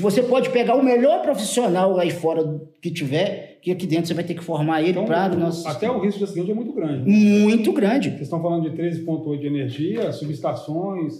[0.00, 4.24] você pode pegar o melhor profissional aí fora que tiver, que aqui dentro você vai
[4.24, 6.72] ter que formar ele Então, para o nosso até o risco de acidente é muito
[6.72, 7.10] grande.
[7.10, 8.10] Muito grande.
[8.10, 11.14] Vocês estão falando de 13,8 de energia, subestações,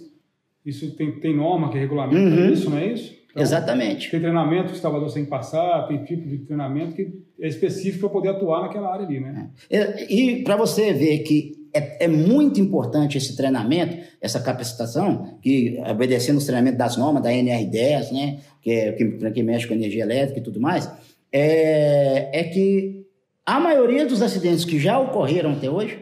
[0.64, 2.52] isso tem, tem norma que regulamenta Uhum.
[2.52, 3.15] isso, não é isso?
[3.36, 4.10] Então, Exatamente.
[4.10, 8.00] Tem treinamento que o trabalhador tem que passar, tem tipo de treinamento que é específico
[8.00, 9.50] para poder atuar naquela área ali, né?
[9.68, 10.10] É.
[10.10, 15.78] E, e para você ver que é, é, muito importante esse treinamento, essa capacitação, que
[15.86, 20.04] obedecendo os treinamentos das normas, da NR10, né, que, é, que, que mexe com energia
[20.04, 20.90] elétrica e tudo mais,
[21.30, 23.04] é, é que
[23.44, 25.98] a maioria dos acidentes que já ocorreram até hoje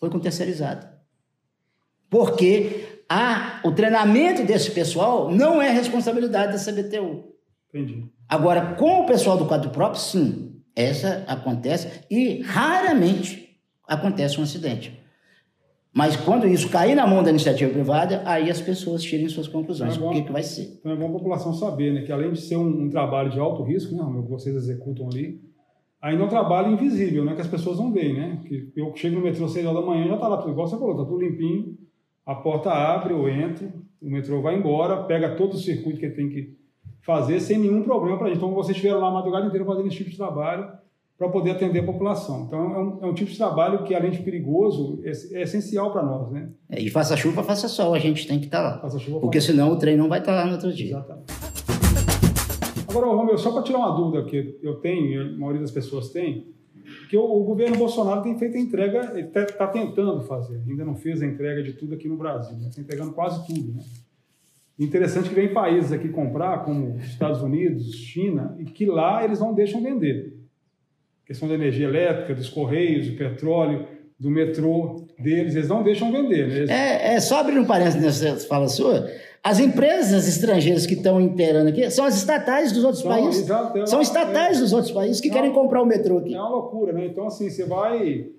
[0.00, 0.86] foi com terceirizado.
[2.08, 7.24] Porque a, o treinamento desse pessoal não é responsabilidade da CBTU.
[7.68, 8.06] Entendi.
[8.26, 14.98] Agora, com o pessoal do quadro próprio, sim, essa acontece e raramente acontece um acidente.
[15.92, 19.94] Mas quando isso cair na mão da iniciativa privada, aí as pessoas tirem suas conclusões.
[19.94, 20.78] Então é bom, o que, que vai ser?
[20.80, 22.00] Então é bom a população saber, né?
[22.00, 25.38] Que além de ser um, um trabalho de alto risco, né, que vocês executam ali,
[26.00, 27.34] ainda é um trabalho invisível, né?
[27.34, 28.40] Que as pessoas não veem, né?
[28.46, 30.66] Que eu chego no metrô às 6 horas da manhã já está lá tudo igual
[30.66, 31.76] você falou, está tudo limpinho,
[32.24, 36.14] a porta abre, eu entro, o metrô vai embora, pega todo o circuito que ele
[36.14, 36.56] tem que
[37.02, 38.38] fazer sem nenhum problema para a gente.
[38.38, 40.70] Então vocês estiveram lá a madrugada inteira fazendo esse tipo de trabalho
[41.18, 42.44] para poder atender a população.
[42.46, 45.92] Então, é um, é um, tipo de trabalho que, além de perigoso, é, é essencial
[45.92, 46.50] para nós, né?
[46.68, 48.78] É, e faça chuva, faça sol, a gente tem que estar tá lá.
[48.80, 50.96] Faça chuva, Porque senão o trem não vai estar tá lá no outro dia.
[50.96, 51.32] Exatamente.
[52.88, 56.10] Agora, Romeu, só para tirar uma dúvida que eu tenho, e a maioria das pessoas
[56.10, 56.52] tem,
[57.12, 60.82] que o, o governo Bolsonaro tem feito a entrega, ele está tá tentando fazer, ainda
[60.82, 62.72] não fez a entrega de tudo aqui no Brasil, está né?
[62.78, 63.82] entregando quase tudo, né?
[64.78, 69.52] Interessante que vem países aqui comprar, como Estados Unidos, China, e que lá eles não
[69.52, 70.40] deixam vender
[71.26, 73.86] questão da energia elétrica, dos correios, do petróleo,
[74.18, 76.48] do metrô deles, eles não deixam vender.
[76.48, 76.56] Né?
[76.56, 76.70] Eles...
[76.70, 79.06] É, é, só abrir um parênteses nessa fala sua,
[79.44, 83.42] as empresas estrangeiras que estão inteirando aqui são as estatais dos outros países.
[83.42, 86.32] Exato, é são estatais é, dos outros países que querem comprar o metrô aqui.
[86.32, 87.06] É uma loucura, né?
[87.06, 88.30] Então, assim, você vai.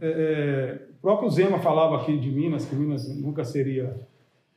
[0.00, 3.94] É, é, o próprio Zema falava aqui de Minas, que Minas nunca seria.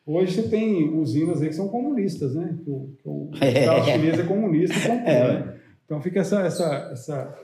[0.05, 2.57] Hoje você tem usinas aí que são comunistas, né?
[2.63, 5.33] Que o, que o Estado chinês é comunista e comprou, é.
[5.33, 5.53] né?
[5.85, 7.39] Então fica essa, essa, essa,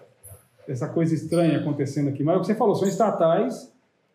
[0.65, 2.23] essa coisa estranha acontecendo aqui.
[2.23, 3.72] Mas é o que você falou, são estatais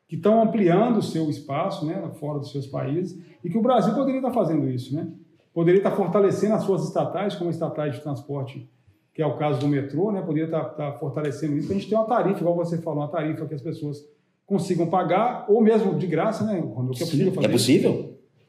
[0.08, 3.94] que estão ampliando o seu espaço, né, fora dos seus países, e que o Brasil
[3.94, 5.06] poderia estar fazendo isso, né?
[5.52, 8.66] Poderia estar fortalecendo as suas estatais, como estatais de transporte,
[9.12, 10.22] que é o caso do metrô, né?
[10.22, 11.70] Poderia estar, estar fortalecendo isso.
[11.70, 13.98] A gente tem uma tarifa, igual você falou, uma tarifa que as pessoas
[14.46, 16.62] consigam pagar, ou mesmo de graça, né?
[16.94, 17.46] Que é possível fazer.
[17.46, 17.90] É possível.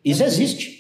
[0.04, 0.80] Isso, isso existe.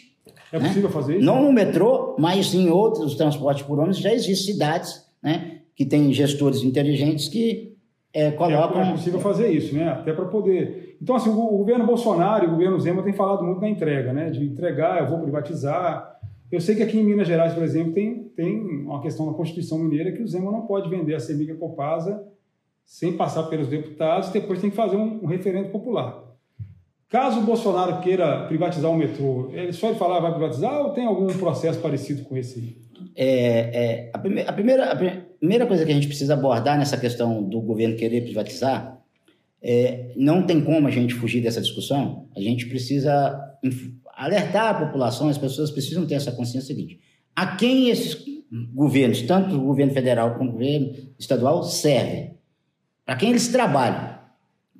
[0.51, 0.93] É possível né?
[0.93, 1.25] fazer isso?
[1.25, 6.11] Não no metrô, mas em outros transportes por ônibus já existem cidades né, que têm
[6.13, 7.68] gestores inteligentes que
[8.13, 8.81] é, colocam...
[8.81, 9.89] É, é possível fazer isso, né?
[9.89, 10.97] Até para poder...
[11.01, 14.11] Então, assim, o, o governo Bolsonaro e o governo Zema têm falado muito na entrega,
[14.13, 14.29] né?
[14.29, 16.17] De entregar, eu vou privatizar.
[16.51, 19.77] Eu sei que aqui em Minas Gerais, por exemplo, tem, tem uma questão da Constituição
[19.77, 22.23] Mineira que o Zema não pode vender a Semiga Copasa
[22.89, 26.23] sem passar pelos deputados, depois tem que fazer um, um referendo popular.
[27.07, 31.05] Caso o Bolsonaro queira privatizar o metrô, ele só ele falar vai privatizar ou tem
[31.05, 32.77] algum processo parecido com esse?
[33.15, 34.95] É, é, a, prime a, primeira, a
[35.39, 38.99] primeira coisa que a gente precisa abordar nessa questão do governo querer privatizar,
[39.61, 43.39] é, não tem como a gente fugir dessa discussão, a gente precisa
[44.15, 46.99] alertar a população, as pessoas precisam ter essa consciência seguinte,
[47.35, 48.17] a quem esses
[48.73, 52.37] governos, tanto o governo federal como o governo estadual, servem?
[53.05, 54.17] Para quem eles trabalham?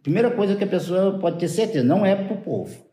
[0.02, 2.89] Primeira coisa que a pessoa pode ter certeza, não é para o povo.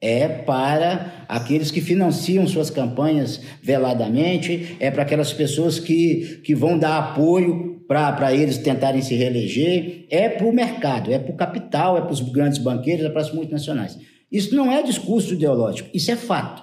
[0.00, 6.78] É para aqueles que financiam suas campanhas veladamente, é para aquelas pessoas que, que vão
[6.78, 11.98] dar apoio para eles tentarem se reeleger, é para o mercado, é para o capital,
[11.98, 13.98] é para os grandes banqueiros, é para as multinacionais.
[14.30, 16.62] Isso não é discurso ideológico, isso é fato.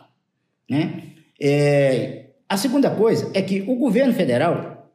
[0.69, 1.03] Né?
[1.39, 4.89] É, a segunda coisa é que o governo federal,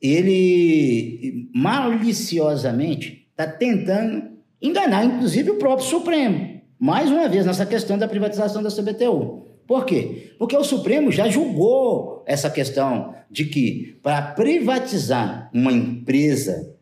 [0.00, 6.51] ele maliciosamente está tentando enganar, inclusive, o próprio Supremo.
[6.82, 9.46] Mais uma vez, nessa questão da privatização da CBTU.
[9.68, 10.34] Por quê?
[10.36, 16.74] Porque o Supremo já julgou essa questão de que, para privatizar uma empresa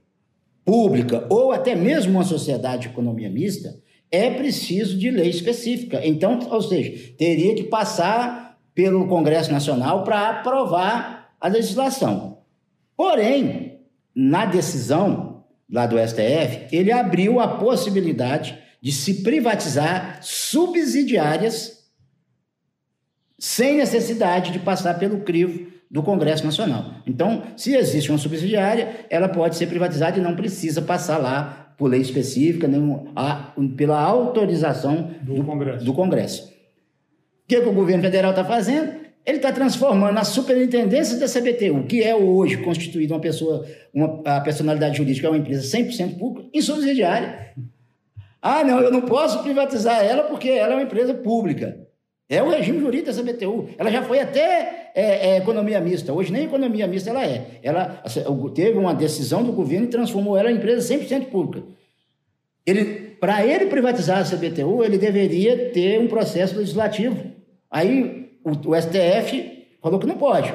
[0.64, 3.78] pública ou até mesmo uma sociedade de economia mista,
[4.10, 6.00] é preciso de lei específica.
[6.02, 12.38] Então, ou seja, teria que passar pelo Congresso Nacional para aprovar a legislação.
[12.96, 13.80] Porém,
[14.14, 21.80] na decisão lá do STF, ele abriu a possibilidade de se privatizar subsidiárias
[23.38, 26.94] sem necessidade de passar pelo crivo do Congresso Nacional.
[27.06, 31.88] Então, se existe uma subsidiária, ela pode ser privatizada e não precisa passar lá por
[31.90, 35.84] lei específica, nem a, pela autorização do, do Congresso.
[35.84, 36.44] Do Congresso.
[36.44, 39.00] O que, que o governo federal está fazendo?
[39.26, 44.40] Ele está transformando a superintendência da CBTU, que é hoje constituída uma pessoa, uma, a
[44.40, 47.54] personalidade jurídica é uma empresa 100% pública, em subsidiária.
[48.42, 51.87] Ah, não, eu não posso privatizar ela porque ela é uma empresa pública.
[52.29, 53.70] É o regime jurídico da CBTU.
[53.76, 56.12] Ela já foi até é, é, economia mista.
[56.12, 57.59] Hoje nem economia mista ela é.
[57.62, 58.03] Ela
[58.55, 61.66] teve uma decisão do governo e transformou ela em empresa 100% pública.
[62.64, 67.20] Ele, para ele privatizar a CBTU, ele deveria ter um processo legislativo.
[67.68, 70.55] Aí o, o STF falou que não pode.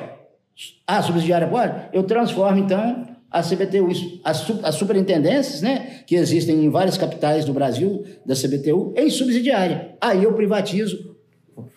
[0.87, 1.89] Ah, subsidiária pode?
[1.91, 3.89] Eu transformo, então, a CBTU,
[4.23, 9.97] as, as superintendências, né, que existem em várias capitais do Brasil, da CBTU, em subsidiária.
[9.99, 11.17] Aí eu privatizo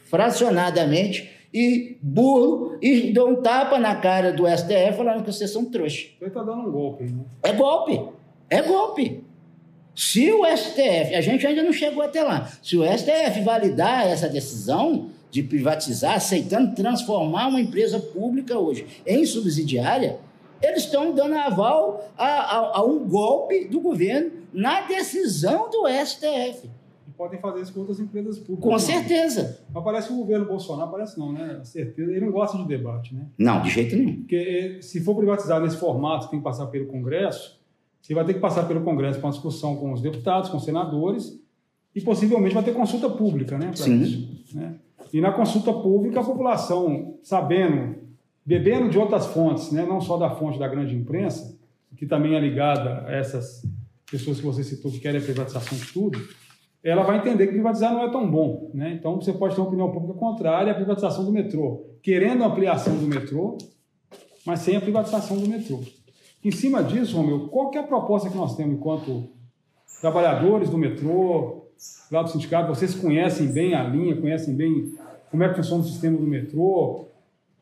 [0.09, 5.64] fracionadamente e burro e dou um tapa na cara do STF falando que vocês são
[5.64, 6.07] trouxa.
[6.21, 7.25] Ele está dando um golpe, né?
[7.42, 8.01] É golpe.
[8.49, 9.25] É golpe.
[9.97, 14.29] Se o STF, a gente ainda não chegou até lá, se o STF validar essa
[14.29, 20.21] decisão de privatizar, aceitando transformar uma empresa pública hoje em subsidiária,
[20.62, 26.68] eles estão dando aval a, a, a um golpe do governo na decisão do STF
[27.18, 28.71] podem fazer isso com outras empresas públicas.
[28.71, 29.61] Com certeza.
[29.75, 31.61] Mas parece que o governo Bolsonaro, parece não, né?
[31.64, 33.27] Certeza, ele não gosta de debate, né?
[33.37, 34.18] Não, de jeito nenhum.
[34.18, 37.61] Porque eh, se for privatizar nesse formato, tem que passar pelo Congresso,
[38.01, 40.64] você vai ter que passar pelo Congresso para uma discussão com os deputados, com os
[40.64, 41.42] senadores,
[41.92, 43.73] e possivelmente vai ter consulta pública, né?
[43.75, 44.01] Sim.
[44.01, 44.77] Isso, né?
[45.12, 47.97] E na consulta pública, a população, sabendo,
[48.48, 49.84] bebendo de outras fontes, né?
[49.84, 51.54] não só da fonte da grande imprensa,
[51.94, 53.62] que também é ligada a essas
[54.11, 56.18] pessoas que você citou que querem a privatização de tudo,
[56.82, 58.70] ela vai entender que privatizar não é tão bom.
[58.72, 58.94] Né?
[58.98, 62.96] Então, você pode ter uma opinião pública contrária à privatização do metrô, querendo a ampliação
[62.96, 63.58] do metrô,
[64.46, 65.80] mas sem a privatização do metrô.
[66.42, 69.28] Em cima disso, Romeu, qual é a proposta que nós temos enquanto
[70.00, 71.66] trabalhadores do metrô,
[72.11, 74.94] lá do sindicato, vocês conhecem bem a linha, conhecem bem
[75.30, 77.08] como é que funciona o sistema do metrô.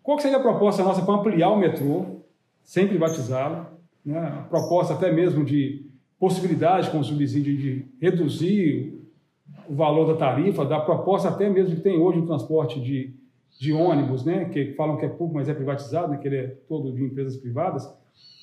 [0.06, 2.20] Qual que seria a proposta nossa para ampliar o metrô,
[2.62, 3.66] sem privatizá-lo?
[4.04, 4.16] Né?
[4.16, 5.84] A proposta até mesmo de
[6.16, 9.02] possibilidade com o subsídio de reduzir
[9.68, 13.16] o valor da tarifa, da proposta até mesmo que tem hoje no transporte de,
[13.58, 16.46] de ônibus, né, que falam que é público, mas é privatizado, né, que ele é
[16.68, 17.92] todo de empresas privadas,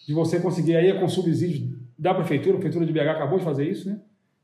[0.06, 3.70] de você conseguir aí com subsídio da prefeitura, a prefeitura de BH acabou de fazer
[3.70, 4.02] isso, né?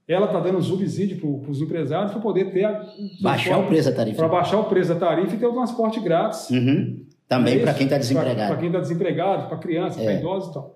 [0.08, 2.84] Ela está dando subsídio para os empresários para poder ter a,
[3.22, 4.18] baixar o preço da tarifa.
[4.18, 6.50] Para baixar o preço da tarifa e ter o transporte grátis.
[6.50, 7.06] Uhum.
[7.30, 8.48] Também é para quem está desempregado.
[8.48, 10.04] Para quem está desempregado, para crianças, é.
[10.04, 10.76] para idosos e tal.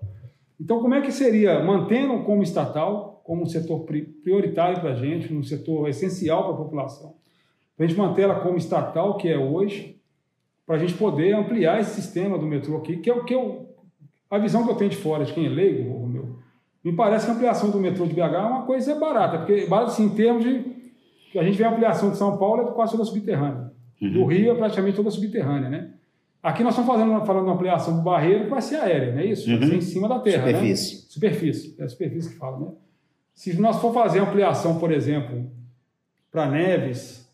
[0.60, 3.84] Então, como é que seria, mantendo como estatal, como um setor
[4.22, 7.16] prioritário para a gente, um setor essencial para a população,
[7.76, 10.00] para a gente manter ela como estatal, que é hoje,
[10.64, 13.68] para a gente poder ampliar esse sistema do metrô aqui, que é o que eu.
[14.30, 16.38] A visão que eu tenho de fora, de quem é leigo, meu,
[16.84, 19.90] me parece que a ampliação do metrô de BH é uma coisa barata, porque, barata
[19.90, 20.72] assim, em termos de.
[21.36, 23.72] A gente vê a ampliação de São Paulo é quase toda subterrânea.
[24.00, 24.12] Uhum.
[24.12, 25.94] Do Rio é praticamente toda subterrânea, né?
[26.44, 29.24] Aqui nós estamos fazendo, falando de ampliação do barreiro que vai ser aérea, não é
[29.24, 29.48] isso?
[29.48, 29.58] Uhum.
[29.60, 30.46] Vai ser em cima da terra.
[30.46, 30.94] Superfície.
[30.94, 31.02] Né?
[31.08, 31.74] Superfície.
[31.78, 32.72] É a superfície que fala, né?
[33.32, 35.50] Se nós for fazer ampliação, por exemplo,
[36.30, 37.26] para Neves,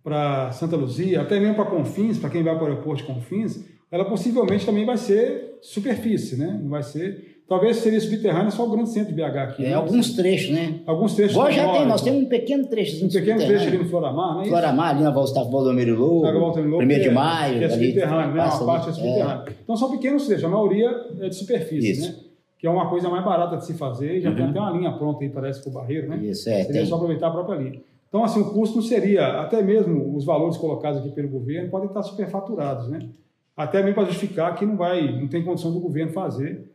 [0.00, 3.64] para Santa Luzia, até mesmo para Confins, para quem vai para o aeroporto de Confins,
[3.90, 6.56] ela possivelmente também vai ser superfície, né?
[6.62, 9.64] Não vai ser Talvez seria subterrâneo só o grande centro de BH aqui.
[9.64, 9.74] É, né?
[9.74, 10.82] alguns trechos, né?
[10.86, 11.36] Alguns trechos.
[11.36, 13.04] Agora já tem, nós temos um pequeno trecho.
[13.04, 14.44] Um pequeno trecho ali no Floramar, né?
[14.44, 17.64] Floramar, ali na Valdomiro Lobo, primeiro de é, maio.
[17.64, 18.44] É subterrâneo, né?
[18.44, 19.44] Uma parte é subterrânea.
[19.48, 19.52] É.
[19.64, 22.12] Então são pequenos trechos, a maioria é de superfície, Isso.
[22.12, 22.18] né?
[22.56, 24.36] Que é uma coisa mais barata de se fazer, já uhum.
[24.36, 26.18] tem até uma linha pronta aí, parece, para o barreiro, né?
[26.18, 26.62] Isso, é.
[26.62, 26.86] Seria tem.
[26.86, 27.80] só aproveitar a própria linha.
[28.08, 31.88] Então, assim, o custo não seria, até mesmo os valores colocados aqui pelo governo podem
[31.88, 33.08] estar superfaturados, né?
[33.56, 36.69] Até mesmo para justificar que não vai, não tem condição do governo fazer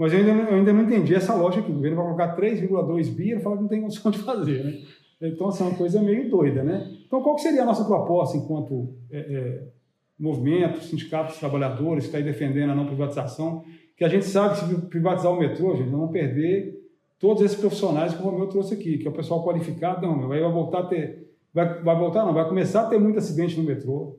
[0.00, 3.14] mas eu ainda, eu ainda não entendi essa lógica que o governo vai colocar 3,2
[3.14, 4.78] bi e fala que não tem condição de fazer, né?
[5.20, 6.90] Então, assim, é uma coisa meio doida, né?
[7.06, 9.62] Então, qual seria a nossa proposta enquanto é, é,
[10.18, 13.62] movimento, sindicatos trabalhadores que está aí defendendo a não privatização?
[13.94, 16.80] Que a gente sabe que se privatizar o metrô, gente, nós vamos perder
[17.18, 20.40] todos esses profissionais que o Romeu trouxe aqui, que é o pessoal qualificado, não, vai
[20.40, 24.18] voltar a ter, vai, vai voltar não, vai começar a ter muito acidente no metrô,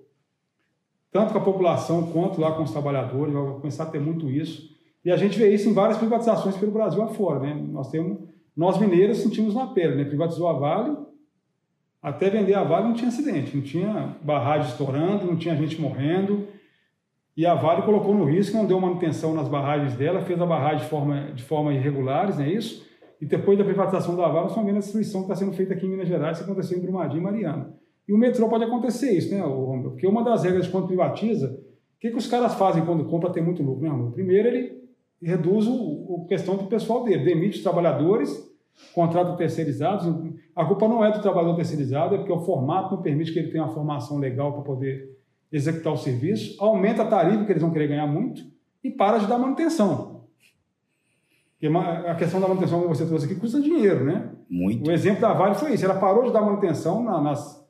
[1.11, 4.79] tanto com a população quanto lá com os trabalhadores, vai começar a ter muito isso.
[5.03, 7.39] E a gente vê isso em várias privatizações pelo Brasil afora.
[7.39, 7.53] Né?
[7.71, 8.19] Nós temos,
[8.55, 10.05] nós mineiros sentimos na pele, né?
[10.05, 10.95] privatizou a Vale,
[12.01, 16.47] até vender a Vale não tinha acidente, não tinha barragem estourando, não tinha gente morrendo.
[17.35, 20.83] E a Vale colocou no risco, não deu manutenção nas barragens dela, fez a barragem
[20.83, 22.85] de forma, de forma irregulares, não é isso?
[23.19, 25.73] E depois da privatização da Vale, nós estamos vendo a destruição que está sendo feita
[25.73, 27.73] aqui em Minas Gerais, que aconteceu em Brumadinho e Mariana.
[28.07, 29.91] E o metrô pode acontecer isso, né, Romeu?
[29.91, 31.57] Porque uma das regras de quando privatiza,
[31.95, 34.11] o que, que os caras fazem quando compra ter muito lucro, né, Romeu?
[34.11, 34.80] Primeiro, ele
[35.21, 38.49] reduz o, questão do pessoal dele, demite os trabalhadores,
[38.93, 40.07] contrata terceirizados.
[40.55, 43.51] A culpa não é do trabalhador terceirizado, é porque o formato não permite que ele
[43.51, 45.11] tenha uma formação legal para poder
[45.51, 48.41] executar o serviço, aumenta a tarifa, que eles vão querer ganhar muito,
[48.83, 50.21] e para de dar manutenção.
[51.59, 54.31] Porque a questão da manutenção que você trouxe aqui custa dinheiro, né?
[54.49, 54.89] Muito.
[54.89, 57.63] O exemplo da Vale foi isso, ela parou de dar manutenção nas,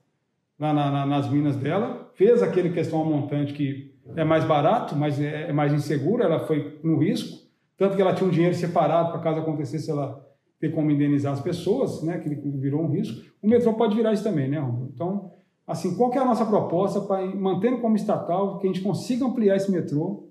[0.58, 5.20] lá na, na, nas minas dela, fez aquele questão montante que é mais barato, mas
[5.20, 7.41] é, é mais inseguro, ela foi no risco,
[7.82, 10.24] tanto que ela tinha um dinheiro separado para caso acontecesse ela
[10.60, 13.20] ter como indenizar as pessoas, né, que virou um risco.
[13.42, 14.92] O metrô pode virar isso também, né, Romulo?
[14.94, 15.32] Então,
[15.66, 19.56] assim, qual é a nossa proposta para manter como estatal, que a gente consiga ampliar
[19.56, 20.30] esse metrô,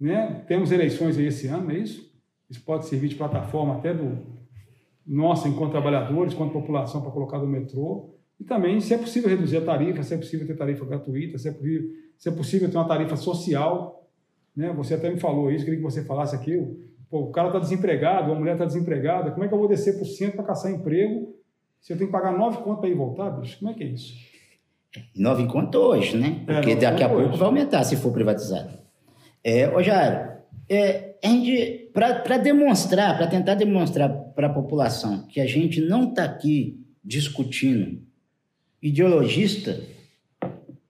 [0.00, 0.42] né?
[0.48, 2.12] Temos eleições aí esse ano, é isso?
[2.50, 4.18] Isso pode servir de plataforma até do
[5.06, 8.12] nossa, enquanto trabalhadores, enquanto população, para colocar no metrô.
[8.40, 11.48] E também, se é possível reduzir a tarifa, se é possível ter tarifa gratuita, se
[11.48, 14.01] é possível, se é possível ter uma tarifa social.
[14.56, 14.72] Né?
[14.72, 16.58] Você até me falou isso, queria que você falasse aqui.
[17.10, 19.98] Pô, o cara está desempregado, a mulher está desempregada, como é que eu vou descer
[19.98, 21.34] por cento para caçar emprego
[21.80, 23.58] se eu tenho que pagar nove contas para ir voltar, bicho?
[23.58, 24.14] Como é que é isso?
[25.14, 26.44] Nove contas hoje, né?
[26.46, 27.38] É, Porque é, daqui a pouco hoje.
[27.38, 28.78] vai aumentar se for privatizado.
[29.42, 30.30] É, ô Jairo,
[30.68, 36.10] é, a gente, para demonstrar, para tentar demonstrar para a população que a gente não
[36.10, 38.00] está aqui discutindo
[38.80, 39.80] ideologista,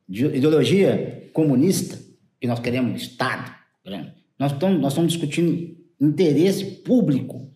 [0.09, 1.99] ideologia comunista,
[2.43, 3.55] que nós queremos Estado,
[3.87, 4.15] né?
[4.37, 7.49] nós estamos, nós estamos discutindo interesse público,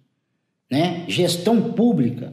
[0.71, 1.05] né?
[1.09, 2.33] gestão pública.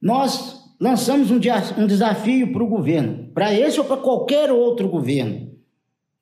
[0.00, 1.38] Nós lançamos um,
[1.78, 5.52] um desafio para o governo, para esse ou para qualquer outro governo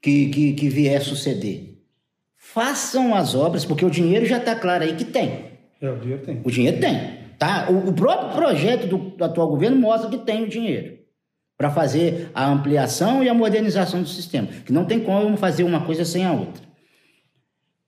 [0.02, 1.78] que, que, que vier suceder.
[2.36, 5.46] Façam as obras, porque o dinheiro já está claro aí que tem.
[5.80, 6.40] É, o dinheiro tem.
[6.44, 7.20] O dinheiro tem.
[7.38, 7.70] Tá?
[7.70, 10.99] O, o próprio projeto do, do atual governo mostra que tem o dinheiro
[11.60, 15.84] para fazer a ampliação e a modernização do sistema, que não tem como fazer uma
[15.84, 16.62] coisa sem a outra.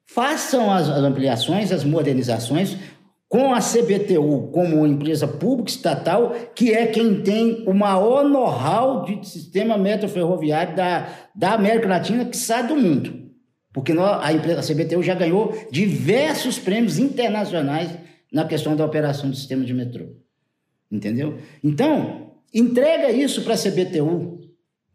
[0.05, 2.77] Façam as, as ampliações, as modernizações,
[3.31, 9.27] com a CBTU como empresa pública estatal, que é quem tem o maior know-how de
[9.27, 13.31] sistema metroferroviário da, da América Latina, que sai do mundo.
[13.73, 17.89] Porque a, empresa, a CBTU já ganhou diversos prêmios internacionais
[18.31, 20.09] na questão da operação do sistema de metrô.
[20.91, 21.39] Entendeu?
[21.65, 24.41] Então, entrega isso para a CBTU,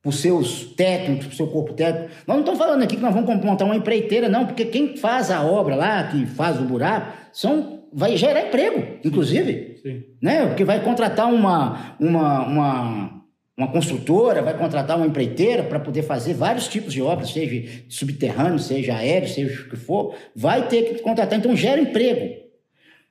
[0.01, 2.09] para os seus técnicos, para o seu corpo técnico.
[2.25, 5.31] Nós não estamos falando aqui que nós vamos montar uma empreiteira, não, porque quem faz
[5.31, 9.79] a obra lá, que faz o buraco, são vai gerar emprego, inclusive.
[9.81, 10.03] Sim.
[10.21, 10.45] Né?
[10.47, 13.23] Porque vai contratar uma, uma, uma,
[13.57, 18.59] uma construtora, vai contratar uma empreiteira para poder fazer vários tipos de obras, seja subterrâneo,
[18.59, 21.39] seja aéreo, seja o que for, vai ter que contratar.
[21.39, 22.35] Então, gera emprego.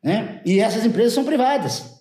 [0.03, 0.41] Né?
[0.45, 1.96] E essas empresas são privadas.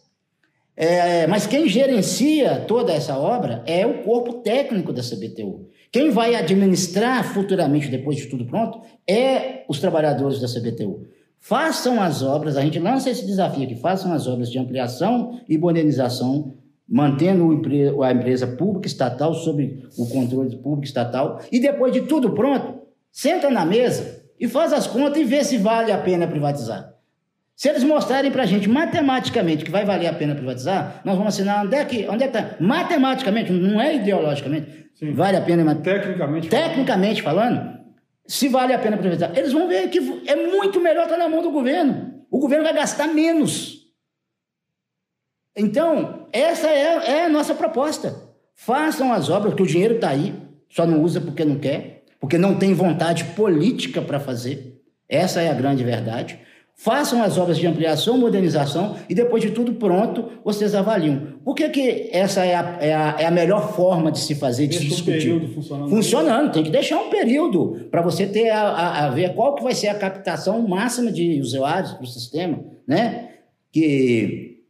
[0.78, 5.69] É, mas quem gerencia toda essa obra é o corpo técnico da CBTU.
[5.91, 11.07] Quem vai administrar futuramente, depois de tudo pronto, é os trabalhadores da CBTU.
[11.39, 15.57] Façam as obras, a gente lança esse desafio aqui, façam as obras de ampliação e
[15.57, 16.53] modernização,
[16.88, 17.49] mantendo
[18.03, 23.49] a empresa pública estatal sob o controle público estatal, e depois de tudo pronto, senta
[23.49, 26.95] na mesa e faz as contas e vê se vale a pena privatizar.
[27.56, 31.34] Se eles mostrarem para a gente matematicamente que vai valer a pena privatizar, nós vamos
[31.34, 32.56] assinar onde é que onde é está.
[32.60, 34.89] Matematicamente, não é ideologicamente.
[34.93, 35.14] Sim.
[35.14, 35.76] Vale a pena.
[35.76, 36.49] Tecnicamente.
[36.49, 37.76] Tecnicamente falando, falando
[38.28, 39.32] se vale a pena privatizar.
[39.38, 42.26] Eles vão ver que é muito melhor estar na mão do governo.
[42.30, 43.86] O governo vai gastar menos.
[45.56, 48.16] Então, essa é, é a nossa proposta.
[48.56, 50.34] Façam as obras, que o dinheiro está aí,
[50.70, 54.82] só não usa porque não quer, porque não tem vontade política para fazer.
[55.08, 56.39] Essa é a grande verdade.
[56.78, 61.36] Façam as obras de ampliação, modernização e depois de tudo pronto, vocês avaliam.
[61.43, 64.67] Por que, que essa é a, é, a, é a melhor forma de se fazer,
[64.67, 65.19] de se discutir?
[65.19, 65.89] período funcionando.
[65.89, 69.63] Funcionando, tem que deixar um período para você ter a, a, a, ver qual que
[69.63, 73.30] vai ser a captação máxima de usuários para o sistema, né?
[73.71, 74.61] Que,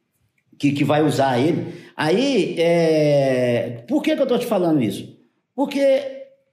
[0.60, 1.74] que, que vai usar ele.
[1.98, 3.84] Aí, é...
[3.88, 5.18] por que, que eu estou te falando isso?
[5.56, 6.04] Porque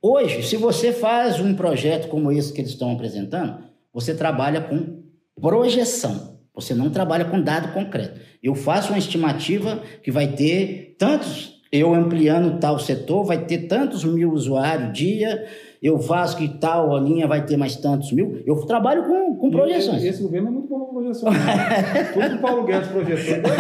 [0.01, 3.59] hoje, se você faz um projeto como esse que eles estão apresentando,
[3.93, 5.02] você trabalha com
[5.41, 6.41] projeção.
[6.55, 8.21] Você não trabalha com dado concreto.
[8.43, 14.05] Eu faço uma estimativa que vai ter tantos, eu ampliando tal setor, vai ter tantos
[14.05, 15.47] mil usuários dia,
[15.83, 18.43] eu faço que tal linha vai ter mais tantos mil.
[18.47, 20.03] Eu trabalho com, com projeções.
[20.05, 21.35] E esse governo é muito bom com projeções.
[21.35, 22.05] Né?
[22.29, 23.51] Tudo Paulo Guedes projetou.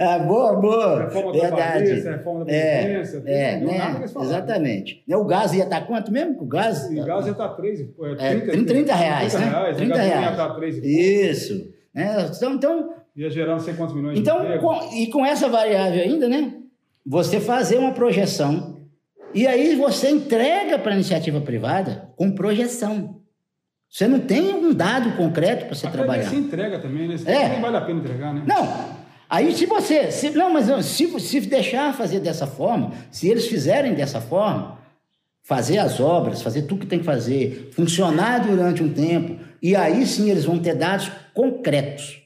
[0.00, 1.04] ah, boa, boa.
[1.04, 2.02] Reforma Verdade.
[2.02, 3.22] da reforma da Previdência.
[3.26, 4.02] É, é né?
[4.02, 5.04] exatamente.
[5.06, 6.42] Né, o gás ia estar quanto mesmo?
[6.42, 9.52] O gás, o gás ia estar 3, é, 30, é, 30, 30 reais, 30 né?
[9.52, 10.24] Reais, 30 reais.
[10.24, 11.74] Ia estar 3 Isso.
[11.94, 15.48] É, então, então, ia gerar não sei quantos milhões então, de com, E com essa
[15.48, 16.63] variável ainda, né?
[17.06, 18.74] Você fazer uma projeção
[19.34, 23.20] e aí você entrega para a iniciativa privada com projeção.
[23.90, 26.28] Você não tem um dado concreto para você Até trabalhar.
[26.28, 27.16] Você entrega também, né?
[27.26, 27.48] É.
[27.48, 28.42] Nem vale a pena entregar, né?
[28.46, 28.94] Não.
[29.28, 33.94] Aí se você, se, não, mas se, se deixar fazer dessa forma, se eles fizerem
[33.94, 34.78] dessa forma,
[35.42, 40.06] fazer as obras, fazer tudo que tem que fazer, funcionar durante um tempo, e aí
[40.06, 42.22] sim eles vão ter dados concretos.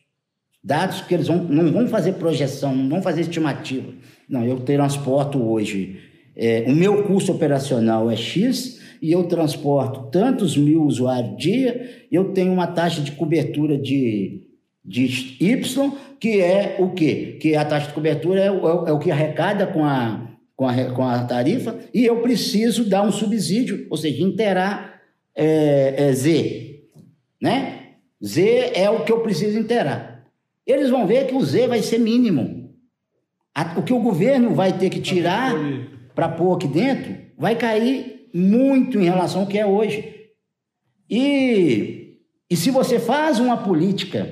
[0.62, 3.92] Dados que eles vão, não vão fazer projeção, não vão fazer estimativa.
[4.28, 6.00] Não, eu transporto hoje,
[6.36, 12.32] é, o meu custo operacional é X e eu transporto tantos mil usuários dia, eu
[12.32, 14.42] tenho uma taxa de cobertura de,
[14.84, 17.38] de Y, que é o quê?
[17.40, 20.84] Que a taxa de cobertura é o, é o que arrecada com a, com, a,
[20.92, 25.00] com a tarifa, e eu preciso dar um subsídio, ou seja, interar
[25.34, 26.80] é, é Z.
[27.40, 27.78] Né?
[28.22, 30.26] Z é o que eu preciso interar.
[30.66, 32.57] Eles vão ver que o Z vai ser mínimo.
[33.76, 35.52] O que o governo vai ter que tirar
[36.14, 40.14] para pôr aqui dentro vai cair muito em relação ao que é hoje.
[41.08, 42.18] E,
[42.50, 44.28] e se você faz uma política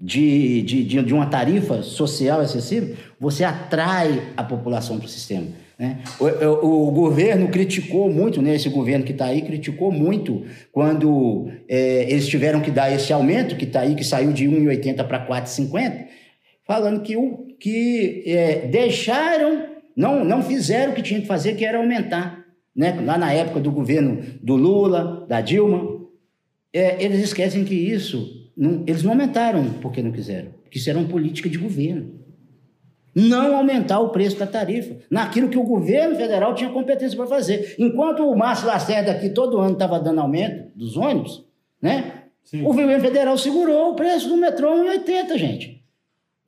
[0.00, 5.46] de, de, de, de uma tarifa social acessível, você atrai a população para o sistema.
[5.78, 5.98] Né?
[6.18, 11.50] O, o, o, governo criticou muito, né, esse governo que está aí, criticou muito quando
[11.68, 15.24] é, eles tiveram que dar esse aumento que está aí, que saiu de 1,80 para
[15.24, 16.06] 4,50,
[16.68, 21.64] falando que, o, que é, deixaram, não, não fizeram o que tinha que fazer, que
[21.64, 22.44] era aumentar.
[22.76, 23.00] Né?
[23.04, 25.98] Lá na época do governo do Lula, da Dilma,
[26.70, 30.98] é, eles esquecem que isso, não, eles não aumentaram porque não quiseram, porque isso era
[30.98, 32.18] uma política de governo
[33.14, 37.74] não aumentar o preço da tarifa, naquilo que o governo federal tinha competência para fazer.
[37.76, 41.44] Enquanto o Márcio Lacerda aqui todo ano estava dando aumento dos ônibus,
[41.82, 42.12] né?
[42.44, 42.62] Sim.
[42.62, 45.77] O governo federal segurou o preço do metrô em 80, gente.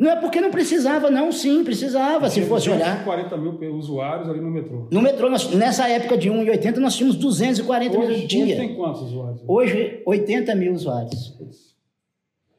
[0.00, 3.04] Não é porque não precisava, não, sim, precisava, se fosse olhar.
[3.04, 4.88] 40 mil usuários ali no metrô.
[4.90, 8.44] No metrô, nós, nessa época de 1,80, nós tínhamos 240 hoje, mil dia.
[8.44, 9.42] Hoje tem quantos usuários?
[9.46, 11.38] Hoje, 80 mil usuários.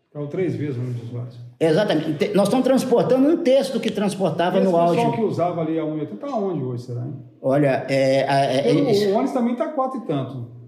[0.07, 1.39] Então, três vezes o número de usuários.
[1.59, 2.27] Exatamente.
[2.35, 4.93] Nós estamos transportando um texto que transportava no áudio.
[4.93, 7.01] O pessoal que usava ali a 1,80 está onde hoje, será?
[7.01, 7.15] Hein?
[7.41, 10.60] Olha, é, é, é, o ônibus também está quatro e tanto.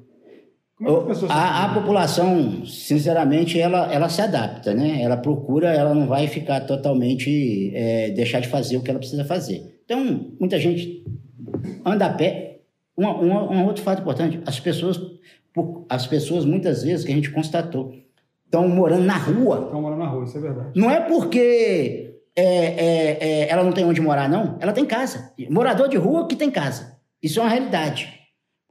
[0.86, 5.01] É a, a população, sinceramente, ela, ela se adapta, né?
[5.01, 9.23] Ela procura, ela não vai ficar totalmente, é, deixar de fazer o que ela precisa
[9.23, 9.79] fazer.
[9.86, 11.03] Então, muita gente
[11.86, 12.61] anda a pé.
[12.97, 14.99] Um, um, um outro fato importante, as pessoas,
[15.89, 17.93] as pessoas muitas vezes que a gente constatou,
[18.45, 19.63] estão morando na rua.
[19.65, 20.69] Estão morando na rua, isso é verdade.
[20.75, 24.57] Não é porque é, é, é, ela não tem onde morar, não.
[24.59, 25.34] Ela tem casa.
[25.49, 26.97] Morador de rua que tem casa.
[27.21, 28.13] Isso é uma realidade.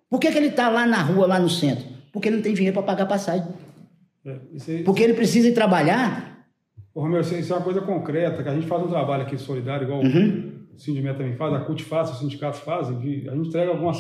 [0.09, 1.92] Por que, que ele está lá na rua, lá no centro?
[2.13, 3.49] Porque ele não tem dinheiro para pagar passagem.
[4.25, 4.37] É,
[4.69, 6.47] aí, Porque ele precisa ir trabalhar.
[6.95, 9.85] Ô, Romeu, isso é uma coisa concreta, que a gente faz um trabalho aqui solidário,
[9.85, 10.67] igual uhum.
[10.75, 13.99] o Sindimé também faz, a CUT faz, os sindicatos fazem, de, a gente entrega algumas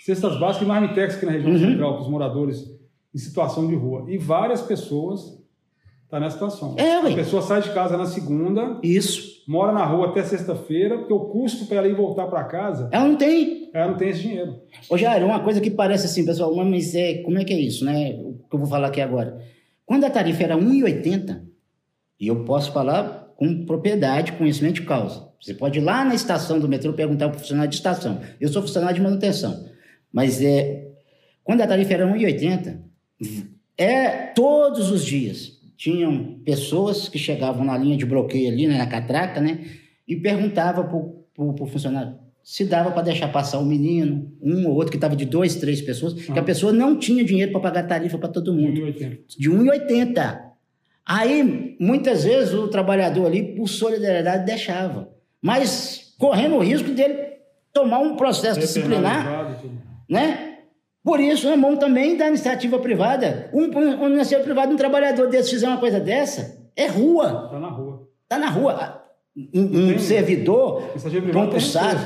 [0.00, 1.58] cestas básicas e marmitex aqui na região uhum.
[1.58, 2.64] central, para os moradores
[3.14, 4.06] em situação de rua.
[4.08, 5.42] E várias pessoas estão
[6.08, 6.74] tá nessa situação.
[6.78, 8.80] É, a pessoa sai de casa na segunda.
[8.82, 9.31] Isso.
[9.46, 12.88] Mora na rua até sexta-feira, porque o custo para ela ir voltar para casa.
[12.92, 13.70] Ela não tem.
[13.74, 14.60] Ela não tem esse dinheiro.
[14.88, 17.84] Ô, Jair, uma coisa que parece assim, pessoal, mas é, como é que é isso,
[17.84, 18.14] né?
[18.20, 19.40] O que eu vou falar aqui agora.
[19.84, 21.42] Quando a tarifa era 1,80,
[22.20, 25.28] e eu posso falar com propriedade, conhecimento de causa.
[25.40, 28.20] Você pode ir lá na estação do metrô perguntar para o funcionário de estação.
[28.40, 29.66] Eu sou funcionário de manutenção.
[30.12, 30.88] Mas é,
[31.42, 32.78] quando a tarifa era 1,80,
[33.76, 35.60] é todos os dias.
[35.82, 39.64] Tinham pessoas que chegavam na linha de bloqueio ali, né, na catraca, né?
[40.06, 44.74] E perguntava para o funcionário se dava para deixar passar o um menino, um ou
[44.74, 46.32] outro que estava de dois, três pessoas, ah.
[46.32, 48.92] que a pessoa não tinha dinheiro para pagar tarifa para todo mundo.
[49.38, 50.40] De 1,80.
[51.06, 55.08] Aí, muitas vezes, o trabalhador ali, por solidariedade, deixava.
[55.40, 57.14] Mas correndo o risco dele
[57.72, 59.56] tomar um processo disciplinar,
[60.08, 60.51] né?
[61.04, 63.50] Por isso, é bom também da iniciativa privada.
[63.52, 67.44] Um, uma iniciativa privada, um trabalhador desse fizer uma coisa dessa, é rua.
[67.46, 68.08] Está na rua.
[68.22, 69.02] Está na rua.
[69.36, 70.82] Um, um tem, servidor
[71.32, 72.00] concursado.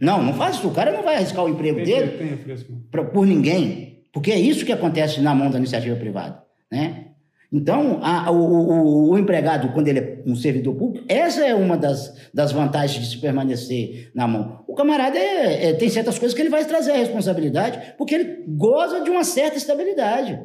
[0.00, 0.68] Não, não faz isso.
[0.68, 4.02] O cara não vai arriscar o emprego tem, dele tem pra, por ninguém.
[4.12, 6.42] Porque é isso que acontece na mão da iniciativa privada.
[6.70, 7.11] Né?
[7.52, 11.76] Então, a, o, o, o, empregado, quando ele é um servidor público, essa é uma
[11.76, 14.64] das, das vantagens de se permanecer na mão.
[14.66, 18.44] O camarada é, é, tem certas coisas que ele vai trazer a responsabilidade, porque ele
[18.48, 20.40] goza de uma certa estabilidade.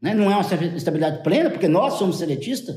[0.00, 0.14] Né?
[0.14, 2.76] Não é uma estabilidade plena, porque nós somos seletistas,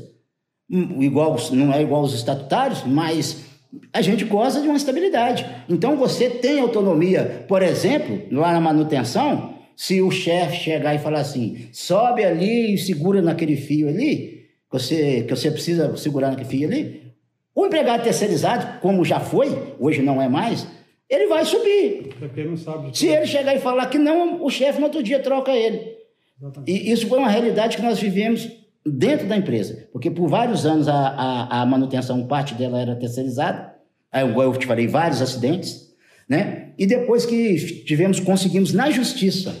[0.68, 3.44] hum, igual, não é igual aos estatutários, mas
[3.92, 5.46] a gente goza de uma estabilidade.
[5.68, 11.20] Então, você tem autonomia, por exemplo, lá na manutenção, se o chefe chegar e falar
[11.20, 16.48] assim, sobe ali e segura naquele fio ali, que você, que você precisa segurar naquele
[16.48, 17.12] fio ali,
[17.54, 20.66] o empregado terceirizado, como já foi, hoje não é mais,
[21.08, 22.14] ele vai subir.
[22.18, 22.96] Porque ele não sabe.
[22.96, 25.96] Se ele chegar e falar que não, o chefe no outro dia troca ele.
[26.38, 26.70] Exatamente.
[26.70, 28.48] E isso foi uma realidade que nós vivemos
[28.84, 29.88] dentro da empresa.
[29.92, 33.74] Porque por vários anos a, a, a manutenção, parte dela era terceirizada.
[34.10, 35.85] Aí eu te falei, vários acidentes.
[36.28, 36.70] Né?
[36.78, 39.54] E depois que tivemos, conseguimos na justiça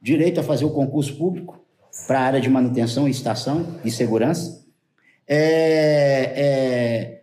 [0.00, 1.60] direito a fazer o concurso público
[2.06, 4.64] para a área de manutenção e estação e segurança.
[5.26, 7.22] É, é,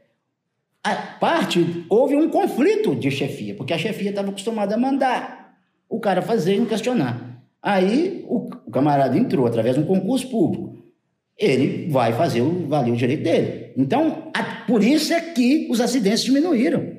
[0.83, 5.57] a parte, houve um conflito de chefia, porque a chefia estava acostumada a mandar
[5.89, 7.43] o cara fazer e não questionar.
[7.61, 10.77] Aí o, o camarada entrou através de um concurso público.
[11.37, 13.73] Ele vai fazer o valer o direito dele.
[13.77, 16.96] Então, a, por isso é que os acidentes diminuíram.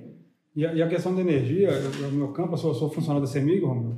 [0.59, 1.70] E a, e a questão da energia,
[2.11, 3.96] no meu campo, eu sou, sou funcionário da CEMIG, Romeu,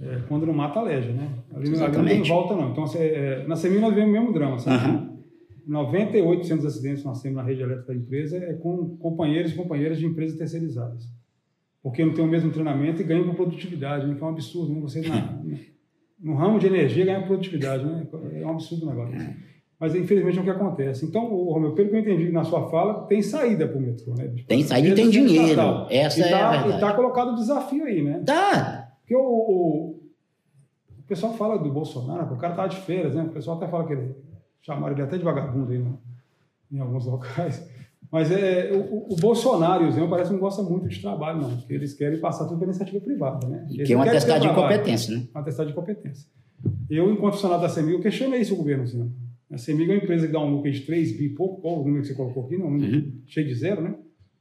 [0.00, 1.32] é, quando não mata, aleja, né?
[1.54, 2.72] Ali, ali não volta, não.
[2.72, 4.90] Então, é, na CEMIG nós vemos o mesmo drama, sabe?
[4.90, 5.20] Uhum.
[5.68, 9.54] 98% dos acidentes que nós temos na rede elétrica da empresa é com companheiros e
[9.54, 11.04] companheiras de empresas terceirizadas.
[11.80, 14.16] Porque não tem o mesmo treinamento e ganham por produtividade, né?
[14.16, 14.74] que é um absurdo.
[14.74, 14.80] Né?
[14.80, 15.40] Você, na,
[16.18, 17.84] no ramo de energia, ganha produtividade.
[17.86, 18.08] Né?
[18.40, 19.14] É um absurdo o negócio.
[19.80, 21.06] Mas, infelizmente, é o que acontece.
[21.06, 24.14] Então, Romeu, pelo que eu entendi na sua fala, tem saída para o metrô.
[24.14, 24.30] Né?
[24.46, 25.48] Tem saída e tem dinheiro.
[25.48, 25.86] Estatal.
[25.90, 26.68] Essa e tá, é a verdade.
[26.68, 28.22] E está colocado o desafio aí, né?
[28.26, 28.92] Tá.
[29.00, 30.00] Porque o, o,
[30.98, 33.22] o pessoal fala do Bolsonaro, o cara tá de feiras, né?
[33.22, 34.14] O pessoal até fala que ele
[34.60, 35.98] chamaram ele até de vagabundo aí no,
[36.70, 37.66] em alguns locais.
[38.12, 41.40] Mas é, o, o Bolsonaro e o Zé parece que não gostam muito de trabalho,
[41.40, 43.48] não, porque eles querem passar tudo para iniciativa privada.
[43.48, 43.66] Né?
[43.70, 45.26] Eles que é um atestado de incompetência, né?
[45.34, 46.28] Um atestado de incompetência.
[46.90, 49.10] Eu, enquanto funcionário da CEMIG, questionei isso o governo, assim,
[49.50, 51.80] A CEMIG é uma empresa que dá um lucro de 3 bi e pouco, qual
[51.80, 52.56] o número que você colocou aqui?
[52.56, 53.12] Não, um uhum.
[53.26, 53.94] cheio de zero, né?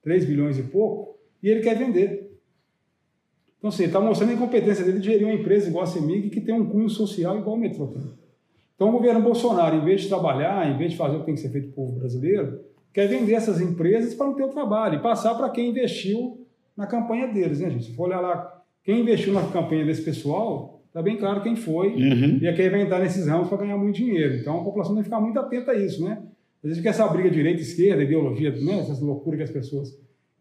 [0.04, 2.30] 3 bilhões e pouco, e ele quer vender.
[3.58, 6.30] Então, assim, ele está mostrando a incompetência dele de gerir uma empresa igual a CEMIG,
[6.30, 7.94] que tem um cunho social igual o metrô.
[8.76, 11.36] Então, o governo Bolsonaro, em vez de trabalhar, em vez de fazer o que tem
[11.36, 12.62] que ser feito para o povo brasileiro,
[12.94, 16.48] quer vender essas empresas para não ter o trabalho e passar para quem investiu
[16.78, 17.86] na campanha deles, né, gente?
[17.86, 21.94] Se for olhar lá, quem investiu na campanha desse pessoal, está bem claro quem foi
[21.94, 22.40] uhum.
[22.42, 24.36] e é quem vai entrar nesses ramos para ganhar muito dinheiro.
[24.36, 26.22] Então, a população tem que ficar muito atenta a isso, né?
[26.64, 29.90] Às vezes que essa briga direita-esquerda, ideologia, né, essas loucuras que as pessoas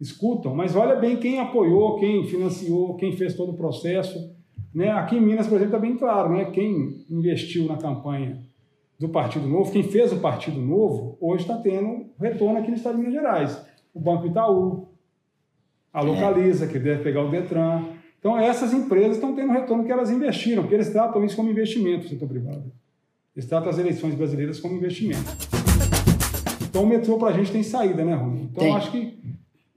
[0.00, 4.36] escutam, mas olha bem quem apoiou, quem financiou, quem fez todo o processo
[4.74, 4.90] né?
[4.90, 6.46] Aqui em Minas, por exemplo, está bem claro, né?
[6.46, 8.38] quem investiu na campanha
[8.98, 12.96] do Partido Novo, quem fez o Partido Novo, hoje está tendo retorno aqui no estado
[12.96, 13.66] de Minas Gerais.
[13.94, 14.88] O Banco Itaú,
[15.92, 16.68] a Localiza, é.
[16.68, 17.86] que deve pegar o Detran.
[18.18, 22.06] Então, essas empresas estão tendo retorno que elas investiram, porque eles tratam isso como investimento,
[22.06, 22.64] o setor privado.
[23.36, 25.24] Eles tratam as eleições brasileiras como investimento.
[26.68, 28.42] Então, o metrô para a gente tem saída, né, Rony?
[28.50, 28.74] Então, tem.
[28.74, 29.18] acho que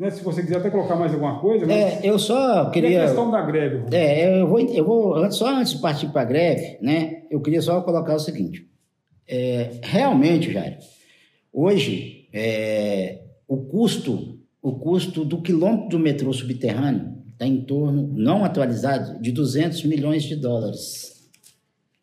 [0.01, 0.09] né?
[0.09, 1.71] Se você quiser até colocar mais alguma coisa.
[1.71, 3.03] É, eu só queria.
[3.03, 3.95] A questão da greve.
[3.95, 7.21] É, eu vou, eu vou só antes de partir para a greve, né?
[7.29, 8.67] Eu queria só colocar o seguinte:
[9.27, 10.79] é, realmente, Jair,
[11.53, 18.45] hoje é, o custo, o custo do quilômetro do metrô subterrâneo está em torno, não
[18.45, 21.27] atualizado, de 200 milhões de dólares.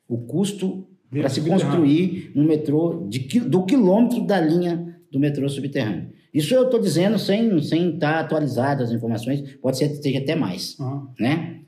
[0.09, 6.11] O custo para se construir um metrô de, do quilômetro da linha do metrô subterrâneo.
[6.34, 10.18] Isso eu estou dizendo sem, sem estar tá atualizado as informações, pode ser que esteja
[10.18, 10.78] até mais.
[10.78, 11.07] Uhum.
[11.18, 11.61] Né?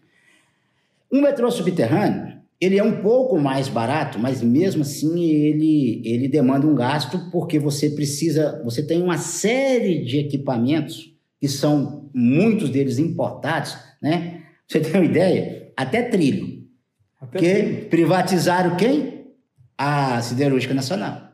[1.10, 6.66] Um metrô subterrâneo, ele é um pouco mais barato, mas mesmo assim ele, ele demanda
[6.66, 11.09] um gasto porque você precisa, você tem uma série de equipamentos
[11.40, 14.42] que são muitos deles importados, né?
[14.68, 15.72] Você tem uma ideia?
[15.76, 16.68] Até trilho.
[17.20, 17.88] Até que trilho.
[17.88, 19.26] privatizaram quem?
[19.76, 21.29] A Siderúrgica Nacional.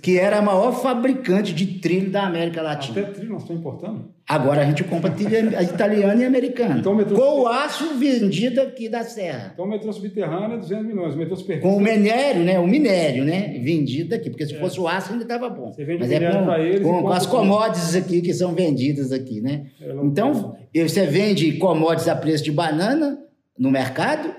[0.00, 3.00] Que era a maior fabricante de trilho da América Latina.
[3.00, 4.14] Até trilho nós estamos importando?
[4.26, 6.78] Agora a gente compra trilha italiana e americana.
[6.78, 9.50] Então, metrô com o aço vendido aqui da serra.
[9.52, 11.68] Então o metrô subterrâneo é 200 milhões, o metrô superfície...
[11.68, 12.58] Com o minério, né?
[12.58, 13.58] O minério, né?
[13.62, 14.58] Vendido aqui, porque se é.
[14.58, 15.70] fosse o aço ainda estava bom.
[15.70, 19.42] Você vende Mas é com, eles com, com as commodities aqui que são vendidas aqui,
[19.42, 19.66] né?
[19.78, 23.18] É então, você vende commodities a preço de banana
[23.58, 24.34] no mercado,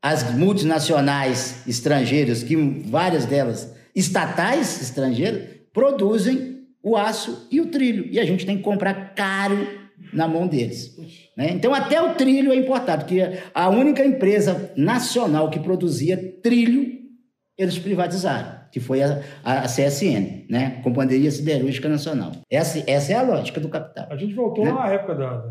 [0.00, 8.06] as multinacionais estrangeiras, que várias delas estatais estrangeiras produzem o aço e o trilho.
[8.10, 9.82] E a gente tem que comprar caro
[10.12, 10.96] na mão deles.
[11.36, 11.50] Né?
[11.50, 17.00] Então, até o trilho é importado, porque a única empresa nacional que produzia trilho,
[17.56, 20.80] eles privatizaram, que foi a, a CSN, né?
[20.82, 22.32] Companhia Siderúrgica Nacional.
[22.50, 24.08] Essa, essa é a lógica do capital.
[24.10, 24.72] A gente voltou né?
[24.72, 25.44] na época da...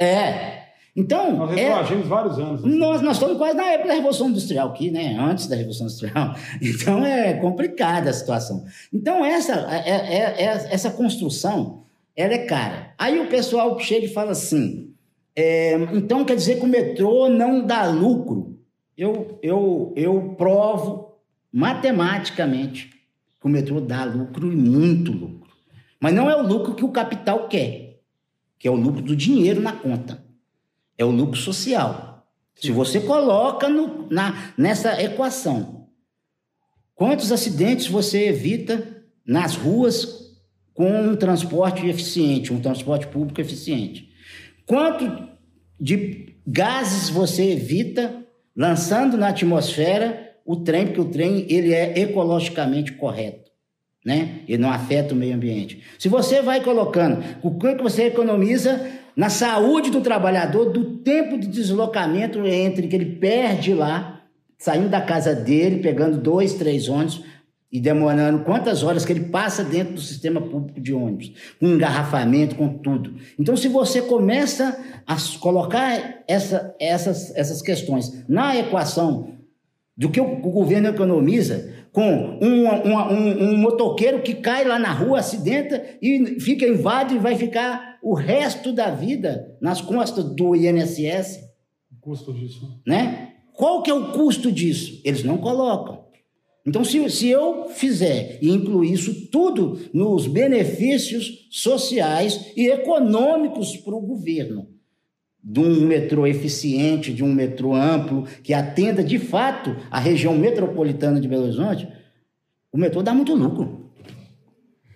[0.00, 0.61] É,
[0.94, 2.60] então, nós retroagimos é, vários anos.
[2.60, 2.76] Assim.
[2.76, 5.16] Nós, nós estamos quase na época da Revolução Industrial aqui, né?
[5.18, 6.34] Antes da Revolução Industrial.
[6.60, 8.64] Então, é complicada a situação.
[8.92, 11.84] Então, essa, é, é, é, essa construção,
[12.14, 12.92] ela é cara.
[12.98, 14.92] Aí o pessoal chega e fala assim,
[15.34, 18.58] é, então quer dizer que o metrô não dá lucro?
[18.96, 21.16] Eu, eu, eu provo
[21.50, 22.90] matematicamente
[23.40, 25.50] que o metrô dá lucro e muito lucro.
[25.98, 28.00] Mas não é o lucro que o capital quer,
[28.58, 30.21] que é o lucro do dinheiro na conta
[30.96, 32.26] é o lucro social.
[32.54, 35.88] Se você coloca no, na, nessa equação,
[36.94, 40.32] quantos acidentes você evita nas ruas
[40.74, 44.10] com um transporte eficiente, um transporte público eficiente?
[44.66, 45.28] Quanto
[45.80, 48.24] de gases você evita
[48.54, 53.50] lançando na atmosfera o trem, porque o trem ele é ecologicamente correto.
[54.04, 54.40] né?
[54.48, 55.82] Ele não afeta o meio ambiente.
[55.98, 58.84] Se você vai colocando o quanto você economiza
[59.16, 64.22] na saúde do trabalhador, do tempo de deslocamento entre que ele perde lá,
[64.58, 67.22] saindo da casa dele, pegando dois, três ônibus
[67.72, 72.54] e demorando quantas horas que ele passa dentro do sistema público de ônibus, com engarrafamento,
[72.54, 73.14] com tudo.
[73.38, 79.38] Então, se você começa a colocar essa, essas, essas questões na equação
[79.96, 84.92] do que o, governo economiza, com um, um, um, um, motoqueiro que cai lá na
[84.92, 90.56] rua, acidenta e fica invadido e vai ficar o resto da vida nas costas do
[90.56, 91.38] INSS.
[91.90, 92.80] O custo disso.
[92.84, 93.34] Né?
[93.54, 95.00] Qual que é o custo disso?
[95.04, 96.02] Eles não colocam.
[96.66, 103.94] Então, se, se eu fizer e incluir isso tudo nos benefícios sociais e econômicos para
[103.94, 104.68] o governo,
[105.42, 111.20] de um metrô eficiente, de um metrô amplo, que atenda de fato a região metropolitana
[111.20, 111.88] de Belo Horizonte,
[112.72, 113.90] o metrô dá muito lucro.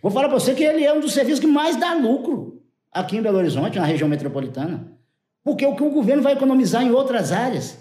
[0.00, 2.55] Vou falar para você que ele é um dos serviços que mais dá lucro
[2.96, 4.92] aqui em Belo Horizonte, na região metropolitana.
[5.44, 7.78] Porque o que o governo vai economizar em outras áreas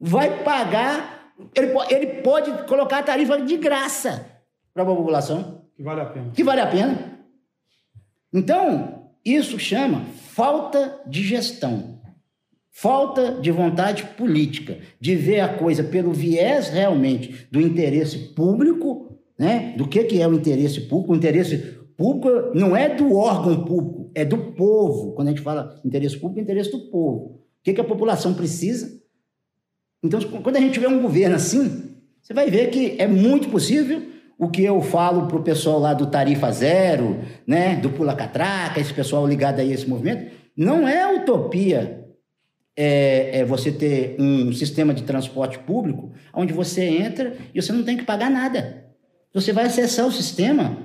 [0.00, 4.24] vai pagar, ele, ele pode colocar a tarifa de graça
[4.72, 5.62] para a população.
[5.76, 6.30] Que vale a pena.
[6.32, 7.18] Que vale a pena.
[8.32, 12.00] Então, isso chama falta de gestão,
[12.70, 19.74] falta de vontade política, de ver a coisa pelo viés realmente do interesse público, né?
[19.76, 21.12] Do que, que é o interesse público?
[21.12, 21.56] O interesse
[21.96, 25.12] público não é do órgão público, é do povo.
[25.12, 27.16] Quando a gente fala interesse público, é interesse do povo.
[27.16, 28.98] O que, que a população precisa?
[30.02, 34.02] Então, quando a gente vê um governo assim, você vai ver que é muito possível
[34.38, 38.80] o que eu falo para o pessoal lá do Tarifa Zero, né, do Pula Catraca,
[38.80, 42.06] esse pessoal ligado aí a esse movimento, não é utopia
[42.74, 47.84] é, é, você ter um sistema de transporte público onde você entra e você não
[47.84, 48.86] tem que pagar nada.
[49.34, 50.78] Você vai acessar o sistema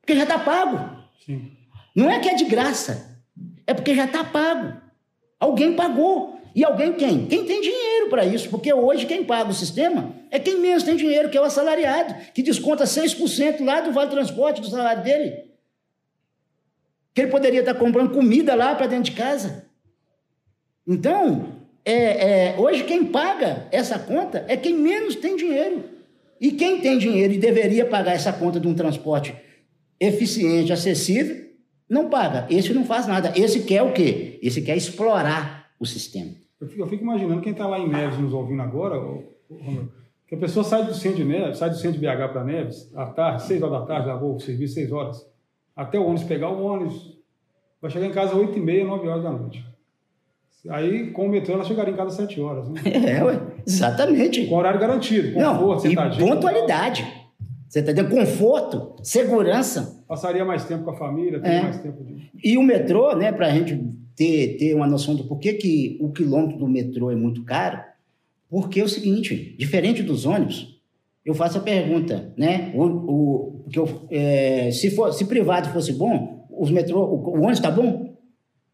[0.00, 0.98] porque já está pago.
[1.24, 1.57] Sim.
[1.98, 3.18] Não é que é de graça,
[3.66, 4.80] é porque já está pago.
[5.40, 6.38] Alguém pagou.
[6.54, 7.26] E alguém quem?
[7.26, 10.94] Quem tem dinheiro para isso, porque hoje quem paga o sistema é quem menos tem
[10.94, 15.46] dinheiro, que é o assalariado, que desconta 6% lá do vale transporte do salário dele.
[17.12, 19.64] Que ele poderia estar comprando comida lá para dentro de casa.
[20.86, 21.48] Então,
[21.84, 21.94] é,
[22.52, 25.82] é, hoje quem paga essa conta é quem menos tem dinheiro.
[26.40, 29.34] E quem tem dinheiro e deveria pagar essa conta de um transporte
[29.98, 31.47] eficiente, acessível,
[31.88, 32.46] não paga.
[32.50, 33.32] Esse não faz nada.
[33.36, 34.38] Esse quer o quê?
[34.42, 36.30] Esse quer explorar o sistema.
[36.60, 39.00] Eu fico, eu fico imaginando quem está lá em Neves nos ouvindo agora,
[40.26, 42.90] que a pessoa sai do centro de Neves, sai do centro de BH para Neves,
[42.94, 45.26] à tarde, 6 horas da tarde, lavou o serviço 6 horas,
[45.74, 47.16] até o ônibus pegar o ônibus,
[47.80, 49.64] vai chegar em casa 8 e meia, 9 horas da noite.
[50.70, 52.80] Aí, com o metrô, ela chegaria em casa às 7 horas, né?
[52.84, 54.46] É, ué, exatamente.
[54.46, 56.10] Com horário garantido, conforto, Não.
[56.12, 57.06] E pontualidade.
[57.68, 58.10] Você está entendendo?
[58.10, 60.02] Conforto, segurança.
[60.08, 61.62] Passaria mais tempo com a família, teria é.
[61.62, 62.30] mais tempo de.
[62.42, 63.78] E o metrô, né, para a gente
[64.16, 67.80] ter, ter uma noção do porquê que o quilômetro do metrô é muito caro,
[68.48, 70.80] porque é o seguinte, diferente dos ônibus,
[71.24, 72.72] eu faço a pergunta, né?
[72.74, 77.58] O, o, eu, é, se, for, se privado fosse bom, os metrô, o, o ônibus
[77.58, 78.07] está bom?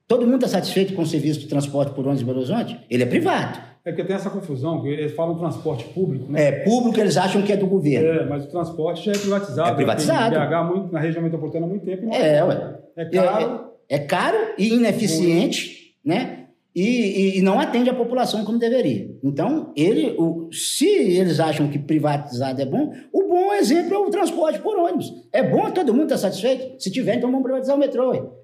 [0.06, 2.78] Todo mundo está satisfeito com o serviço de transporte por ônibus em Belo Horizonte?
[2.90, 3.58] Ele é privado.
[3.84, 6.48] É porque tem essa confusão, que eles falam transporte público, né?
[6.48, 8.08] É, público eles acham que é do governo.
[8.08, 9.70] É, mas o transporte já é privatizado.
[9.70, 10.36] É privatizado.
[10.36, 12.08] Tem BH muito, na região metropolitana há muito tempo.
[12.12, 12.78] É, é, ué.
[12.96, 13.70] É caro.
[13.88, 16.40] É, é, caro e ineficiente, né?
[16.74, 19.08] E, e, e, não atende a população como deveria.
[19.22, 24.10] Então, ele, o, se eles acham que privatizado é bom, o bom exemplo é o
[24.10, 25.12] transporte por ônibus.
[25.32, 26.82] É bom, todo mundo está satisfeito?
[26.82, 28.43] Se tiver, então vamos privatizar o metrô.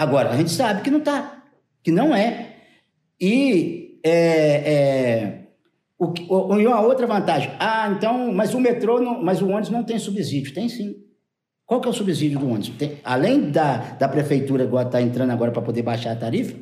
[0.00, 1.42] Agora, a gente sabe que não está,
[1.84, 2.56] que não é.
[3.20, 5.40] E é, é,
[5.98, 7.50] o, o, uma outra vantagem.
[7.60, 10.54] Ah, então, mas o metrô, não, mas o ônibus não tem subsídio.
[10.54, 10.96] Tem sim.
[11.66, 12.70] Qual que é o subsídio do ônibus?
[12.70, 16.56] Tem, além da, da prefeitura agora está entrando agora para poder baixar a tarifa,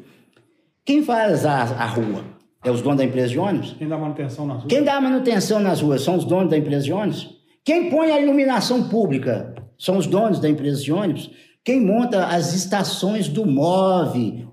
[0.85, 2.25] quem faz a, a rua?
[2.65, 3.73] É os donos da empresa de ônibus?
[3.79, 4.69] Quem dá manutenção nas ruas?
[4.69, 7.39] Quem dá manutenção nas ruas são os donos da empresa de ônibus?
[7.65, 11.31] Quem põe a iluminação pública são os donos da empresa de ônibus?
[11.69, 14.49] Quem monta as estações do MOVE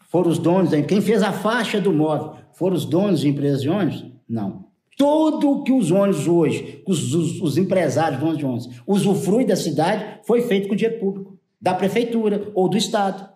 [0.00, 3.70] foram os donos, quem fez a faixa do MOVE foram os donos de empresas de
[3.70, 4.04] ônibus?
[4.28, 4.66] Não.
[4.98, 10.20] Tudo que os ônibus hoje, os, os, os empresários donos de ônibus, usufruem da cidade,
[10.26, 13.26] foi feito com dinheiro público, da prefeitura ou do Estado.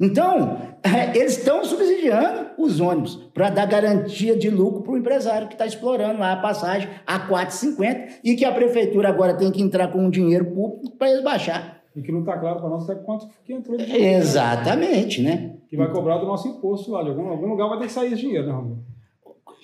[0.00, 0.56] Então,
[1.14, 5.66] eles estão subsidiando os ônibus para dar garantia de lucro para o empresário que está
[5.66, 10.06] explorando lá a passagem a 4,50 e que a prefeitura agora tem que entrar com
[10.06, 11.75] um dinheiro público para eles baixar.
[11.96, 14.18] E que não está claro para nós até quanto que entrou de dinheiro.
[14.18, 15.56] Exatamente, né?
[15.68, 17.02] Que vai cobrar do nosso imposto lá.
[17.02, 18.84] De algum, algum lugar vai ter que sair esse dinheiro, né, Romero?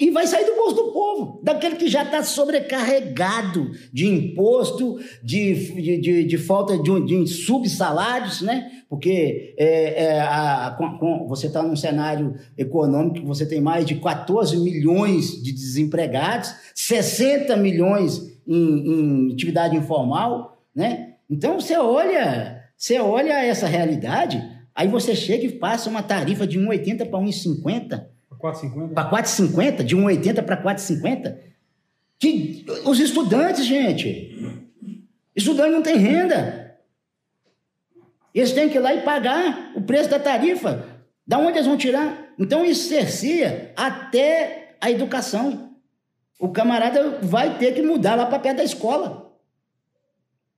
[0.01, 5.55] E vai sair do bolso do povo, daquele que já está sobrecarregado de imposto, de,
[5.55, 8.71] de, de, de falta de, de subsalários, né?
[8.89, 13.97] Porque é, é, a, com, você está num cenário econômico que você tem mais de
[13.97, 21.12] 14 milhões de desempregados, 60 milhões em, em atividade informal, né?
[21.33, 24.43] Então você olha, você olha essa realidade,
[24.75, 28.13] aí você chega e passa uma tarifa de 1,80 para 1,50
[28.43, 28.93] 4,50?
[28.93, 31.39] Para 4,50, de 1,80 para 4,50.
[32.19, 34.69] Que os estudantes, gente,
[35.35, 36.77] estudante não tem renda.
[38.35, 40.89] Eles têm que ir lá e pagar o preço da tarifa.
[41.27, 42.35] Da onde eles vão tirar?
[42.39, 45.77] Então isso cercia até a educação.
[46.41, 49.32] O camarada vai ter que mudar lá para perto da escola.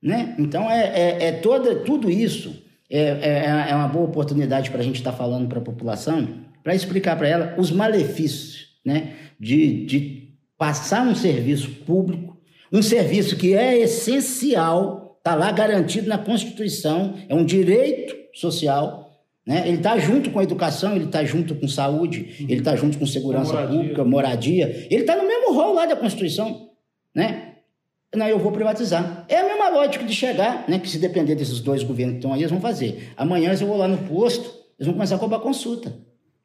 [0.05, 0.37] Né?
[0.39, 4.85] Então é, é, é toda, tudo isso é, é, é uma boa oportunidade para a
[4.85, 9.85] gente estar tá falando para a população para explicar para ela os malefícios né, de,
[9.87, 12.39] de passar um serviço público,
[12.73, 19.23] um serviço que é essencial, está lá garantido na Constituição, é um direito social.
[19.47, 19.69] Né?
[19.69, 23.07] Ele está junto com a educação, ele está junto com saúde, ele está junto com
[23.07, 23.79] segurança moradia.
[23.79, 24.87] pública, moradia.
[24.91, 26.71] Ele está no mesmo rol lá da Constituição.
[27.15, 27.54] Né?
[28.15, 29.25] Não, eu vou privatizar.
[29.29, 30.79] É a mesma lógica de chegar, né?
[30.79, 33.13] Que se depender desses dois governos que estão aí, eles vão fazer.
[33.17, 34.45] Amanhã eu vou lá no posto,
[34.79, 35.93] eles vão começar a cobrar consulta.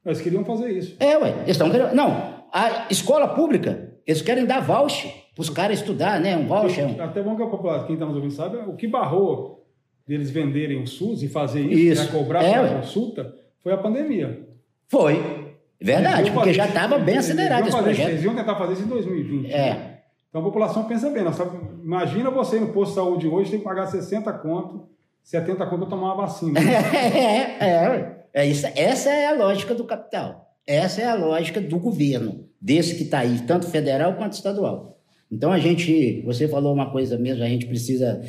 [0.06, 0.96] Eles queriam fazer isso.
[1.00, 1.30] É, ué.
[1.42, 1.94] Eles estão querendo.
[1.94, 6.36] Não, a escola pública, eles querem dar voucher para os caras estudar, né?
[6.36, 6.86] Um voucher.
[6.86, 7.02] Um...
[7.02, 9.66] Até bom que a população, quem está nos ouvindo sabe, o que barrou
[10.08, 12.04] deles venderem o SUS e fazer isso, isso.
[12.06, 14.48] Né, cobrar é, a consulta, foi a pandemia.
[14.88, 15.48] Foi.
[15.80, 18.10] Verdade, porque já estava bem acelerado esse projeto.
[18.10, 19.54] Eles iam tentar fazer isso em 2020.
[19.54, 19.99] É.
[20.30, 21.32] Então a população pensa bem.
[21.34, 24.88] Sabe, imagina você no posto de saúde hoje, tem que pagar 60 conto,
[25.24, 26.60] 70 conto para tomar uma vacina.
[26.62, 28.20] é, é.
[28.32, 30.54] É isso, essa é a lógica do capital.
[30.66, 35.00] Essa é a lógica do governo, desse que está aí, tanto federal quanto estadual.
[35.32, 38.22] Então a gente, você falou uma coisa mesmo, a gente precisa,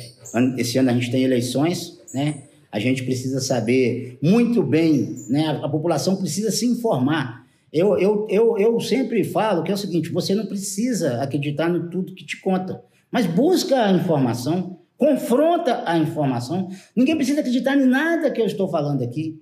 [0.57, 2.43] esse ano a gente tem eleições, né?
[2.71, 5.59] A gente precisa saber muito bem, né?
[5.61, 7.45] A população precisa se informar.
[7.71, 11.89] Eu, eu, eu, eu sempre falo que é o seguinte: você não precisa acreditar no
[11.89, 16.69] tudo que te conta, mas busca a informação, confronta a informação.
[16.95, 19.39] Ninguém precisa acreditar em nada que eu estou falando aqui.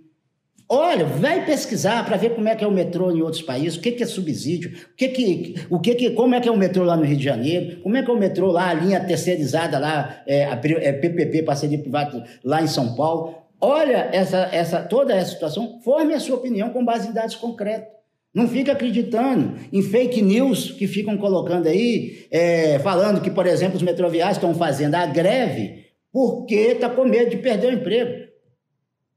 [0.72, 3.82] Olha, vai pesquisar para ver como é que é o metrô em outros países, o
[3.82, 6.56] que, que é subsídio, o que que, o que que, como é que é o
[6.56, 9.00] metrô lá no Rio de Janeiro, como é que é o metrô lá, a linha
[9.04, 13.36] terceirizada lá, é, a, é PPP, parceria privada lá em São Paulo.
[13.60, 17.99] Olha essa, essa, toda essa situação, forme a sua opinião com base em dados concretos.
[18.34, 23.78] Não fica acreditando em fake news que ficam colocando aí, é, falando que, por exemplo,
[23.78, 28.30] os metroviários estão fazendo a greve porque está com medo de perder o emprego.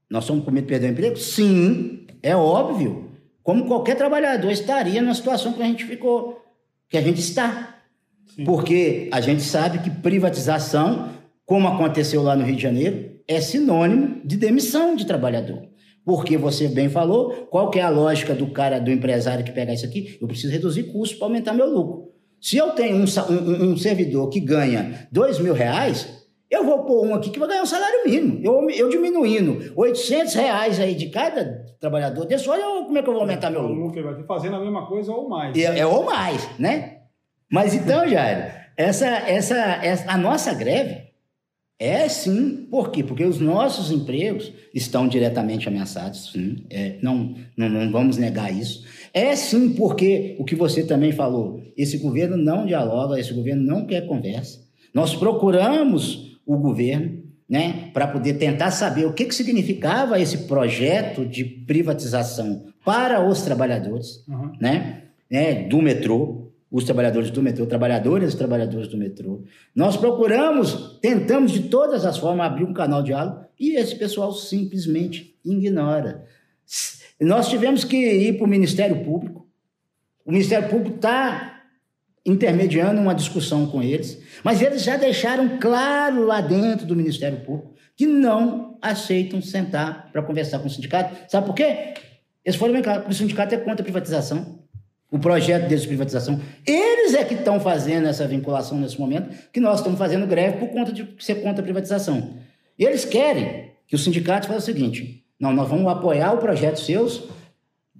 [0.09, 1.17] Nós somos com medo de perder o emprego?
[1.17, 3.11] Sim, é óbvio.
[3.43, 6.41] Como qualquer trabalhador estaria na situação que a gente ficou,
[6.89, 7.81] que a gente está.
[8.35, 8.45] Sim.
[8.45, 11.09] Porque a gente sabe que privatização,
[11.45, 15.67] como aconteceu lá no Rio de Janeiro, é sinônimo de demissão de trabalhador.
[16.05, 19.73] Porque você bem falou, qual que é a lógica do cara, do empresário que pega
[19.73, 20.17] isso aqui?
[20.19, 22.11] Eu preciso reduzir custos para aumentar meu lucro.
[22.41, 26.23] Se eu tenho um, um, um servidor que ganha dois mil reais,
[26.53, 28.41] eu vou pôr um aqui que vai ganhar um salário mínimo.
[28.43, 33.13] Eu, eu diminuindo 800 reais aí de cada trabalhador desse, olha como é que eu
[33.13, 33.75] vou aumentar meu lucro.
[33.75, 35.57] O lucro vai ter fazendo a mesma coisa ou mais.
[35.57, 36.97] É, é ou mais, né?
[37.51, 41.02] Mas então, Jair, essa, essa, essa, a nossa greve
[41.79, 42.67] é sim.
[42.69, 43.03] Por quê?
[43.03, 46.63] Porque os nossos empregos estão diretamente ameaçados, sim.
[46.69, 48.85] É, não, não, não vamos negar isso.
[49.13, 53.85] É sim porque o que você também falou, esse governo não dialoga, esse governo não
[53.85, 54.61] quer conversa.
[54.93, 61.25] Nós procuramos o governo, né, para poder tentar saber o que, que significava esse projeto
[61.25, 64.51] de privatização para os trabalhadores, uhum.
[64.59, 66.42] né, né, do metrô,
[66.73, 69.43] os trabalhadores do metrô, trabalhadoras e trabalhadores do metrô.
[69.75, 74.33] Nós procuramos, tentamos de todas as formas abrir um canal de diálogo e esse pessoal
[74.33, 76.25] simplesmente ignora.
[77.21, 79.47] Nós tivemos que ir para o Ministério Público.
[80.25, 81.61] O Ministério Público está
[82.25, 87.75] intermediando uma discussão com eles, mas eles já deixaram claro lá dentro do Ministério Público
[87.95, 91.29] que não aceitam sentar para conversar com o sindicato.
[91.29, 91.93] Sabe por quê?
[92.43, 94.62] Eles foram bem claros, porque o sindicato é contra a privatização.
[95.13, 96.41] O projeto deles de privatização.
[96.65, 100.69] Eles é que estão fazendo essa vinculação nesse momento, que nós estamos fazendo greve por
[100.69, 102.31] conta de ser contra a privatização.
[102.79, 107.29] Eles querem que os sindicatos façam o seguinte: não, nós vamos apoiar o projeto seus,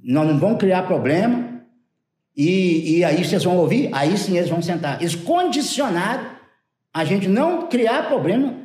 [0.04, 1.62] nós não vamos criar problema,
[2.36, 5.00] e, e aí vocês vão ouvir, aí sim eles vão sentar.
[5.00, 6.32] Eles condicionaram
[6.92, 8.56] a gente não criar problema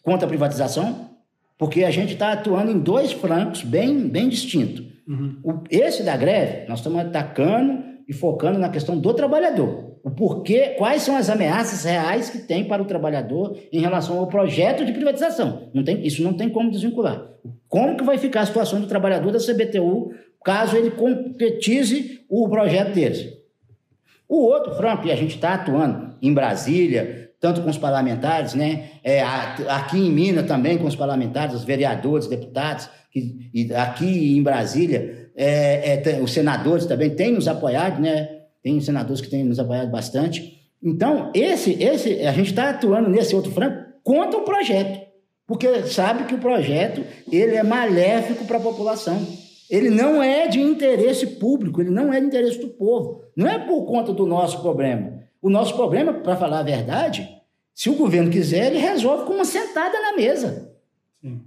[0.00, 1.10] contra a privatização,
[1.58, 4.86] porque a gente está atuando em dois flancos bem, bem distintos.
[5.08, 5.64] Uhum.
[5.68, 9.96] Esse da greve, nós estamos atacando e focando na questão do trabalhador.
[10.02, 14.28] O porquê, quais são as ameaças reais que tem para o trabalhador em relação ao
[14.28, 15.68] projeto de privatização.
[15.74, 17.26] Não tem, isso não tem como desvincular.
[17.68, 20.12] Como que vai ficar a situação do trabalhador da CBTU
[20.44, 23.32] caso ele concretize o projeto deles?
[24.28, 28.90] O outro front, e a gente está atuando em Brasília, tanto com os parlamentares, né?
[29.02, 34.42] É, aqui em Minas também com os parlamentares, os vereadores, deputados, que, e aqui em
[34.42, 38.40] Brasília, é, é, tem, os senadores também têm nos apoiado, né?
[38.62, 40.58] Tem senadores que têm nos apoiado bastante.
[40.82, 43.72] Então, esse, esse, a gente está atuando nesse outro front
[44.02, 45.06] contra o projeto,
[45.46, 49.24] porque sabe que o projeto ele é maléfico para a população.
[49.68, 53.22] Ele não é de interesse público, ele não é de interesse do povo.
[53.36, 55.20] Não é por conta do nosso problema.
[55.42, 57.28] O nosso problema, para falar a verdade,
[57.74, 60.72] se o governo quiser, ele resolve com uma sentada na mesa.
[61.20, 61.40] Sim.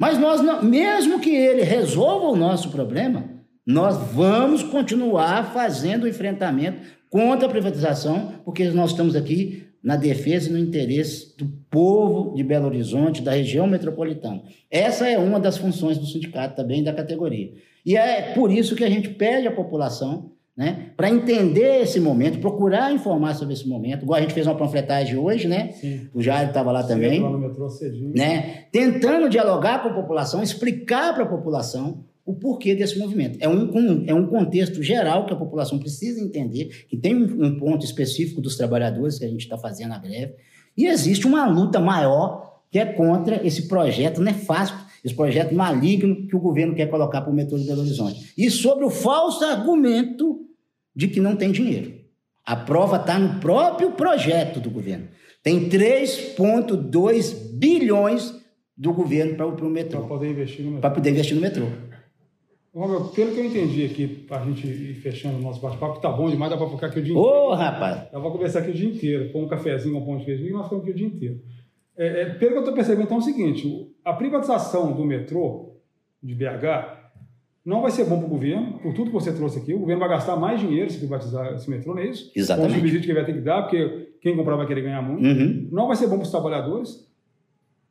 [0.00, 3.28] Mas nós, não, mesmo que ele resolva o nosso problema,
[3.66, 6.80] nós vamos continuar fazendo o enfrentamento
[7.10, 12.42] contra a privatização, porque nós estamos aqui na defesa e no interesse do povo de
[12.42, 14.42] Belo Horizonte, da região metropolitana.
[14.70, 17.52] Essa é uma das funções do sindicato também da categoria.
[17.84, 22.38] E é por isso que a gente pede à população né, para entender esse momento,
[22.38, 24.02] procurar informar sobre esse momento.
[24.02, 25.72] Igual a gente fez uma panfletagem hoje, né?
[25.72, 26.06] Sim.
[26.12, 27.18] O Jair estava lá também.
[27.18, 28.12] Lá no metrô cedinho.
[28.14, 28.66] Né?
[28.70, 33.38] Tentando dialogar com a população, explicar para a população o porquê desse movimento.
[33.40, 37.58] É um, é um contexto geral que a população precisa entender, que tem um, um
[37.58, 40.34] ponto específico dos trabalhadores que a gente está fazendo a greve,
[40.76, 46.36] e existe uma luta maior que é contra esse projeto nefasto, esse projeto maligno que
[46.36, 48.34] o governo quer colocar para o metrô de Belo Horizonte.
[48.36, 50.49] E sobre o falso argumento
[51.00, 51.94] de que não tem dinheiro.
[52.44, 55.08] A prova está no próprio projeto do governo.
[55.42, 58.38] Tem 3,2 bilhões
[58.76, 60.00] do governo para o metrô.
[60.00, 60.80] Para poder investir no metrô.
[60.82, 61.66] Para poder investir no metrô.
[62.74, 66.10] Romeu, pelo que eu entendi aqui, para a gente ir fechando o nosso bate-papo, tá
[66.10, 67.28] bom demais, dá para ficar aqui o dia inteiro.
[67.28, 68.10] Ô, oh, rapaz!
[68.12, 70.50] Dá para conversar aqui o dia inteiro, pôr um cafezinho, um pão de queijo, e
[70.50, 71.40] nós ficamos aqui o dia inteiro.
[71.96, 75.76] É, é, pelo que eu estou percebendo, então é o seguinte: a privatização do metrô
[76.22, 76.99] de BH
[77.64, 79.74] não vai ser bom para o governo, por tudo que você trouxe aqui.
[79.74, 82.32] O governo vai gastar mais dinheiro se privatizar esse metrô, não é isso?
[82.34, 82.70] Exatamente.
[82.70, 85.24] Com o subsídio que vai ter que dar, porque quem comprar vai querer ganhar muito.
[85.24, 85.68] Uhum.
[85.70, 87.06] Não vai ser bom para os trabalhadores,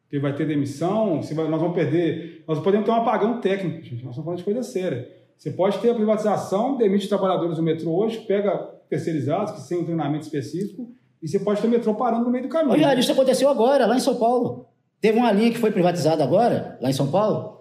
[0.04, 2.44] porque vai ter demissão, vai, nós vamos perder.
[2.48, 4.04] Nós podemos ter um apagão técnico, gente.
[4.04, 5.08] Nós estamos falando de coisa séria.
[5.38, 8.58] Você pode ter a privatização, demite os trabalhadores do metrô hoje, pega
[8.90, 10.92] terceirizados, que têm um treinamento específico,
[11.22, 12.74] e você pode ter o metrô parando no meio do caminho.
[12.74, 14.66] Olha, isso aconteceu agora, lá em São Paulo.
[15.00, 17.59] Teve uma linha que foi privatizada agora, lá em São Paulo,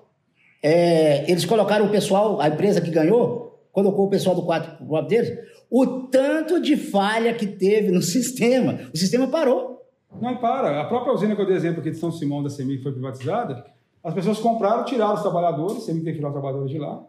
[0.62, 5.08] é, eles colocaram o pessoal, a empresa que ganhou, colocou o pessoal do quadro, quadro
[5.08, 5.38] deles,
[5.70, 8.78] o tanto de falha que teve no sistema.
[8.92, 9.82] O sistema parou.
[10.20, 10.80] Não, para.
[10.80, 13.64] A própria usina que eu dei exemplo aqui de São Simão da que foi privatizada,
[14.02, 17.02] as pessoas compraram, tiraram os trabalhadores, CEMIG tem que tirar os trabalhadores de lá,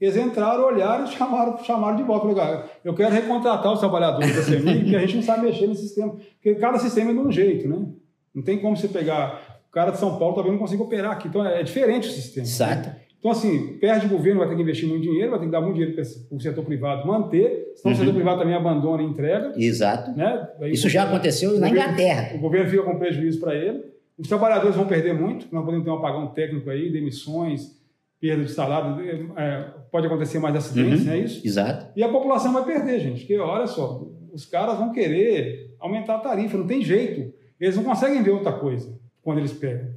[0.00, 2.26] eles entraram, olharam e chamaram, chamaram de volta.
[2.26, 5.74] Falaram, eu quero recontratar os trabalhadores da CEMIG, porque a gente não sabe mexer no
[5.74, 6.16] sistema.
[6.34, 7.86] Porque cada sistema é de um jeito, né?
[8.34, 11.28] Não tem como você pegar o cara de São Paulo talvez não consiga operar aqui.
[11.28, 12.44] Então é, é diferente o sistema.
[12.44, 12.88] Exato.
[12.88, 12.96] Né?
[13.20, 15.60] Então, assim, perde o governo, vai ter que investir muito dinheiro, vai ter que dar
[15.60, 18.00] muito dinheiro para o setor privado manter, senão uhum.
[18.00, 19.52] o setor privado também abandona e entrega.
[19.56, 20.10] Exato.
[20.12, 20.48] Né?
[20.60, 22.34] Aí, Isso já aconteceu na Inglaterra.
[22.34, 23.84] O governo fica com prejuízo para ele.
[24.18, 27.78] Os trabalhadores vão perder muito, nós podemos ter um apagão técnico aí, demissões,
[28.18, 31.06] perda de salário, é, pode acontecer mais acidentes, uhum.
[31.06, 31.46] não é isso?
[31.46, 31.86] Exato.
[31.94, 34.02] E a população vai perder, gente, porque olha só,
[34.32, 37.32] os caras vão querer aumentar a tarifa, não tem jeito.
[37.58, 39.88] Eles não conseguem ver outra coisa quando eles pegam.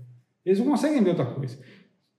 [0.45, 1.57] Eles não conseguem ver outra coisa.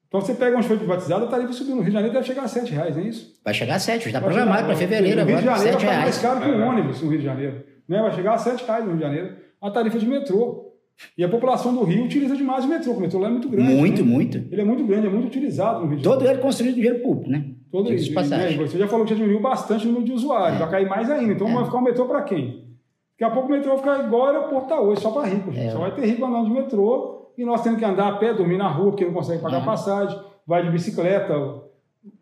[0.08, 2.44] Então você pega onde foi privatizado, a tarifa subiu no Rio de Janeiro, deve chegar
[2.44, 3.40] a 7 reais, não é isso?
[3.44, 5.40] Vai chegar a 7, está programado para fevereiro agora.
[5.40, 7.64] Rio de Janeiro está mais caro que o um ônibus no Rio de Janeiro.
[7.88, 8.00] Né?
[8.00, 10.72] Vai chegar a 7 reais no Rio de Janeiro a tarifa de metrô.
[11.18, 13.48] E a população do Rio utiliza demais o metrô, porque o metrô lá é muito
[13.48, 13.74] grande.
[13.74, 14.08] Muito, né?
[14.08, 14.38] muito.
[14.52, 16.24] Ele é muito grande, é muito utilizado no Rio de Janeiro.
[16.24, 17.46] Todo ele construído de dinheiro público, né?
[17.72, 18.14] Todo isso.
[18.14, 18.56] Né?
[18.56, 20.58] Você já falou que já diminuiu bastante o número de usuários, é.
[20.60, 21.32] vai cair mais ainda.
[21.32, 21.54] Então é.
[21.54, 22.73] vai ficar um metrô para quem?
[23.18, 25.50] Daqui a pouco o metrô vai ficar igual o aeroporto está hoje, só para rico.
[25.54, 25.70] É.
[25.70, 28.56] Só vai ter rico andando de metrô e nós temos que andar a pé, dormir
[28.56, 29.64] na rua, porque não consegue pagar uhum.
[29.64, 31.34] passagem, vai de bicicleta,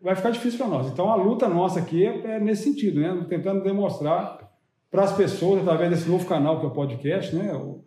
[0.01, 0.87] vai ficar difícil para nós.
[0.87, 3.25] Então a luta nossa aqui é, é nesse sentido, né?
[3.27, 4.39] Tentando demonstrar
[4.91, 7.53] para as pessoas, através desse novo canal que é o podcast, né?
[7.53, 7.83] O,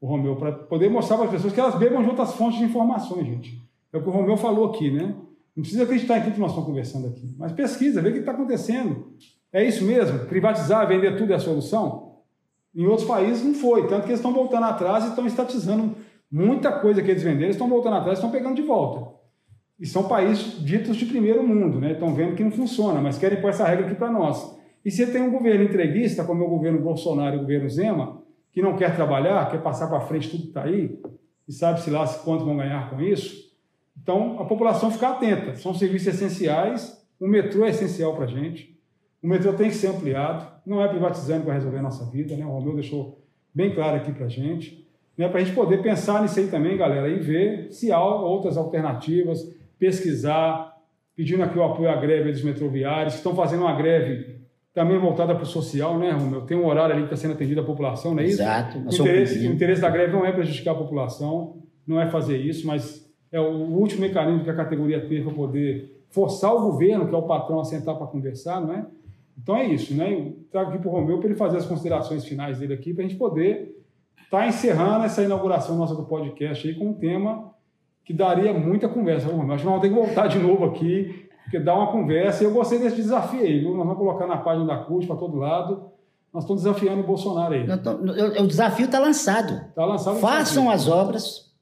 [0.00, 2.64] o Romeu, para poder mostrar para as pessoas que elas bebam de outras fontes de
[2.64, 3.62] informações, gente.
[3.92, 5.14] É o que o Romeu falou aqui, né?
[5.54, 8.18] Não precisa acreditar em tudo que nós estamos conversando aqui, mas pesquisa, vê o que
[8.18, 9.12] está acontecendo.
[9.52, 10.20] É isso mesmo?
[10.26, 12.05] Privatizar, vender tudo é a solução?
[12.76, 15.96] Em outros países não foi, tanto que eles estão voltando atrás e estão estatizando
[16.30, 19.14] Muita coisa que eles venderam, estão voltando atrás, estão pegando de volta.
[19.78, 21.92] E são países ditos de primeiro mundo, né?
[21.92, 24.56] Estão vendo que não funciona, mas querem pôr essa regra aqui para nós.
[24.84, 28.22] E se tem um governo entreguista, como é o governo Bolsonaro e o governo Zema,
[28.52, 31.00] que não quer trabalhar, quer passar para frente tudo que está aí,
[31.46, 33.52] e sabe-se lá quanto vão ganhar com isso,
[34.00, 35.54] então a população fica atenta.
[35.54, 38.75] São serviços essenciais, o metrô é essencial para a gente,
[39.22, 42.36] O metrô tem que ser ampliado, não é privatizando que vai resolver a nossa vida,
[42.36, 42.44] né?
[42.44, 43.22] O Romeu deixou
[43.54, 44.86] bem claro aqui para a gente.
[45.16, 45.28] Né?
[45.28, 49.42] Para a gente poder pensar nisso aí também, galera, e ver se há outras alternativas,
[49.78, 50.76] pesquisar,
[51.16, 54.36] pedindo aqui o apoio à greve dos metroviários, que estão fazendo uma greve
[54.74, 56.42] também voltada para o social, né, Romeu?
[56.42, 58.42] Tem um horário ali que está sendo atendido a população, não é isso?
[58.42, 58.78] Exato.
[58.78, 62.66] O interesse, o interesse da greve não é prejudicar a população, não é fazer isso,
[62.66, 67.14] mas é o último mecanismo que a categoria teve para poder forçar o governo, que
[67.14, 68.86] é o patrão, a sentar para conversar, não é?
[69.40, 70.12] Então é isso, né?
[70.12, 73.04] Eu trago aqui para o Romeu para ele fazer as considerações finais dele aqui, para
[73.04, 73.76] a gente poder
[74.24, 77.54] estar tá encerrando essa inauguração nossa do podcast aí com um tema
[78.04, 79.28] que daria muita conversa.
[79.28, 82.42] Romeu, acho que nós vamos ter que voltar de novo aqui, porque dá uma conversa.
[82.42, 83.70] E eu gostei desse desafio aí, viu?
[83.70, 85.90] Nós vamos colocar na página da CUT para todo lado.
[86.32, 87.66] Nós estamos desafiando o Bolsonaro aí.
[88.42, 89.54] O desafio está lançado.
[89.68, 90.18] Está lançado.
[90.18, 91.52] Façam as obras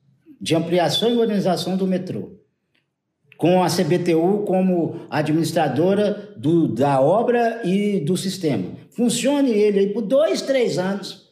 [0.40, 2.34] de ampliação e organização do metrô
[3.37, 8.72] com a CBTU como administradora do, da obra e do sistema.
[8.91, 11.24] Funcione ele aí por dois, três anos,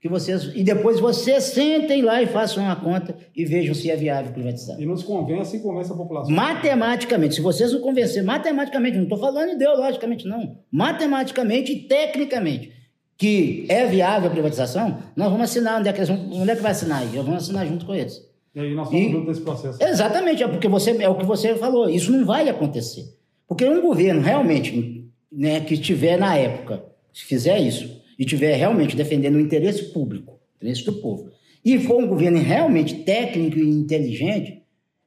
[0.00, 3.96] que vocês e depois vocês sentem lá e façam uma conta e vejam se é
[3.96, 4.80] viável privatizar.
[4.80, 6.34] E nos convence e convence a população.
[6.34, 12.72] Matematicamente, se vocês não convencerem, matematicamente, não estou falando ideologicamente, não, matematicamente e tecnicamente,
[13.18, 16.62] que é viável a privatização, nós vamos assinar, onde é que, vão, onde é que
[16.62, 17.02] vai assinar?
[17.14, 18.29] Eu vamos assinar junto com eles.
[18.54, 19.82] E aí nós estamos e, junto desse processo.
[19.82, 21.88] Exatamente, é porque você é o que você falou.
[21.88, 23.04] Isso não vai acontecer.
[23.46, 28.96] Porque um governo realmente, né, que estiver na época, se fizer isso, e estiver realmente
[28.96, 31.30] defendendo o interesse público, o interesse do povo,
[31.64, 34.62] e for um governo realmente técnico e inteligente,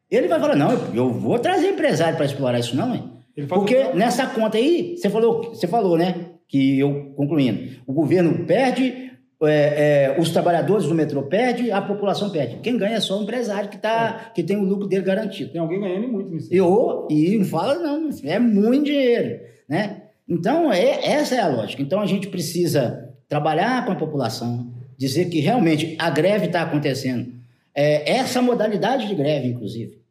[0.09, 3.09] ele vai falar, não, eu vou trazer empresário para explorar isso não, hein?
[3.47, 6.33] Porque nessa conta aí, você falou, você falou, né?
[6.47, 9.12] Que eu concluindo, o governo perde
[9.47, 12.57] é, é, os trabalhadores do metrô perdem, a população perde.
[12.57, 15.51] Quem ganha é só o empresário que, tá, que tem o lucro dele garantido.
[15.51, 16.49] Tem alguém ganhando muito nisso.
[16.51, 19.39] Eu, e não fala não, é muito dinheiro.
[19.67, 20.03] Né?
[20.27, 21.81] Então, é, essa é a lógica.
[21.81, 27.31] Então, a gente precisa trabalhar com a população, dizer que realmente a greve está acontecendo.
[27.75, 30.01] É, essa modalidade de greve, inclusive.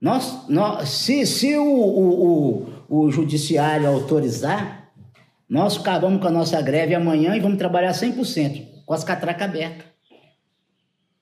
[0.00, 4.83] Nós, nós, se se o, o, o, o judiciário autorizar,
[5.48, 9.86] nós acabamos com a nossa greve amanhã e vamos trabalhar 100%, com as catracas abertas.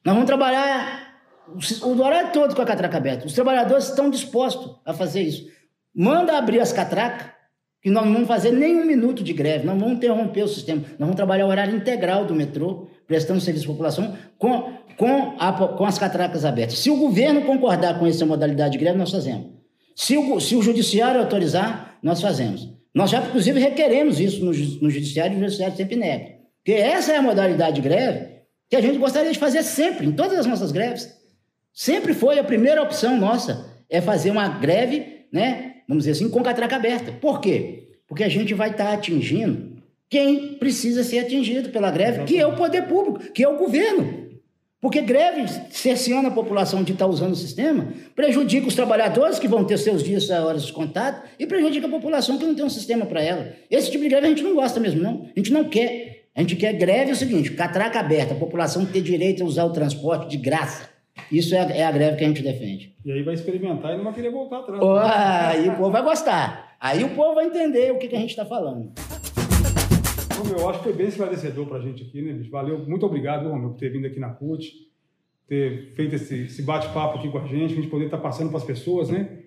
[0.05, 1.12] Nós vamos trabalhar
[1.83, 3.27] o horário todo com a catraca aberta.
[3.27, 5.47] Os trabalhadores estão dispostos a fazer isso.
[5.95, 7.31] Manda abrir as catracas,
[7.81, 10.83] que nós não vamos fazer nem um minuto de greve, nós vamos interromper o sistema.
[10.83, 15.53] Nós vamos trabalhar o horário integral do metrô, prestando serviço à população, com, com, a,
[15.53, 16.79] com as catracas abertas.
[16.79, 19.51] Se o governo concordar com essa modalidade de greve, nós fazemos.
[19.95, 22.72] Se o, se o judiciário autorizar, nós fazemos.
[22.95, 26.32] Nós já, inclusive, requeremos isso no, Judiciário e o Judiciário sempre nega.
[26.59, 28.32] Porque essa é a modalidade de greve
[28.68, 31.11] que a gente gostaria de fazer sempre, em todas as nossas greves.
[31.72, 36.43] Sempre foi a primeira opção nossa, é fazer uma greve, né, vamos dizer assim, com
[36.43, 37.12] catraca aberta.
[37.12, 37.99] Por quê?
[38.07, 39.72] Porque a gente vai estar tá atingindo
[40.09, 44.32] quem precisa ser atingido pela greve, que é o poder público, que é o governo.
[44.83, 49.64] Porque greve, cerceando a população de estar usando o sistema, prejudica os trabalhadores que vão
[49.64, 53.07] ter seus dias e horas descontados e prejudica a população que não tem um sistema
[53.07, 53.53] para ela.
[53.70, 55.28] Esse tipo de greve a gente não gosta mesmo, não.
[55.37, 56.24] A gente não quer.
[56.35, 59.66] A gente quer greve é o seguinte, catraca aberta, a população ter direito a usar
[59.66, 60.89] o transporte de graça.
[61.30, 62.93] Isso é a, é a greve que a gente defende.
[63.05, 64.83] E aí vai experimentar e não vai querer voltar atrás.
[64.83, 66.74] Oh, aí o povo vai gostar.
[66.80, 68.91] Aí o povo vai entender o que, que a gente está falando.
[70.43, 72.51] Romeu, eu acho que foi bem esclarecedor para a gente aqui, né, bicho?
[72.51, 74.72] Valeu, muito obrigado, Romeu, por ter vindo aqui na CUT,
[75.47, 78.49] ter feito esse, esse bate-papo aqui com a gente, a gente poder estar tá passando
[78.49, 79.38] para as pessoas, né?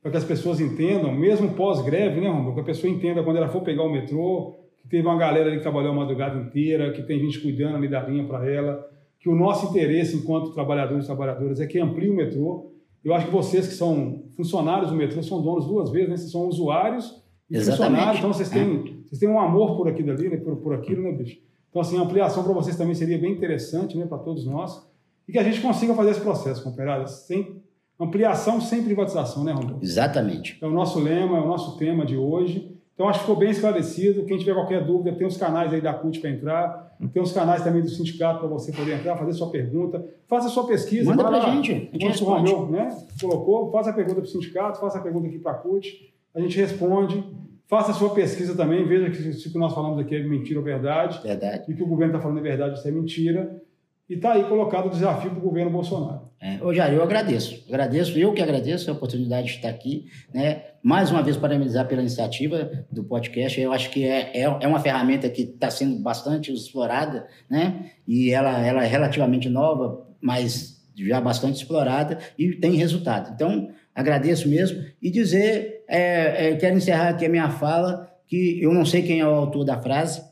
[0.00, 2.54] Para que as pessoas entendam, mesmo pós-greve, né, Romeu?
[2.54, 5.56] Que a pessoa entenda quando ela for pegar o metrô, que teve uma galera ali
[5.56, 8.88] que trabalhou a madrugada inteira, que tem gente cuidando ali da linha para ela,
[9.18, 12.70] que o nosso interesse enquanto trabalhadores e trabalhadoras é que amplie o metrô.
[13.02, 16.16] Eu acho que vocês que são funcionários do metrô são donos duas vezes, né?
[16.16, 17.90] Vocês são usuários e Exatamente.
[17.90, 20.36] funcionários, então vocês têm é vocês têm um amor por aquilo ali, né?
[20.38, 21.38] por, por aquilo, né, bicho?
[21.70, 24.84] Então, assim, a ampliação para vocês também seria bem interessante, né, para todos nós.
[25.26, 27.62] E que a gente consiga fazer esse processo, companheirada, sem
[27.98, 29.78] ampliação, sem privatização, né, Romulo?
[29.80, 30.58] Exatamente.
[30.60, 32.76] É o nosso lema, é o nosso tema de hoje.
[32.94, 34.24] Então, acho que ficou bem esclarecido.
[34.24, 37.62] Quem tiver qualquer dúvida, tem os canais aí da CUT para entrar, tem os canais
[37.62, 41.10] também do sindicato para você poder entrar, fazer sua pergunta, faça sua pesquisa.
[41.10, 41.90] Manda para a gente.
[41.92, 42.88] A gente o Romeu né,
[43.20, 46.40] colocou, faça a pergunta para o sindicato, faça a pergunta aqui para a CUT, a
[46.40, 47.24] gente responde.
[47.66, 50.58] Faça a sua pesquisa também, veja que se o que nós falamos aqui é mentira
[50.58, 51.20] ou verdade.
[51.22, 51.64] Verdade.
[51.70, 53.62] E que o governo está falando é verdade, isso é mentira.
[54.08, 56.28] E está aí colocado o desafio para o governo Bolsonaro.
[56.38, 57.64] É, ô Jair, eu agradeço.
[57.66, 60.10] Agradeço, eu que agradeço a oportunidade de estar aqui.
[60.32, 60.62] Né?
[60.82, 63.58] Mais uma vez, parabenizar pela iniciativa do podcast.
[63.58, 67.92] Eu acho que é, é, é uma ferramenta que está sendo bastante explorada, né?
[68.06, 73.32] e ela, ela é relativamente nova, mas já bastante explorada e tem resultado.
[73.34, 78.72] Então, agradeço mesmo e dizer, é, é, quero encerrar aqui a minha fala que eu
[78.72, 80.22] não sei quem é o autor da frase,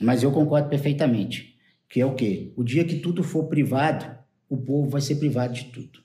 [0.00, 1.56] mas eu concordo perfeitamente.
[1.88, 2.52] Que é o quê?
[2.56, 4.06] O dia que tudo for privado,
[4.48, 5.98] o povo vai ser privado de tudo.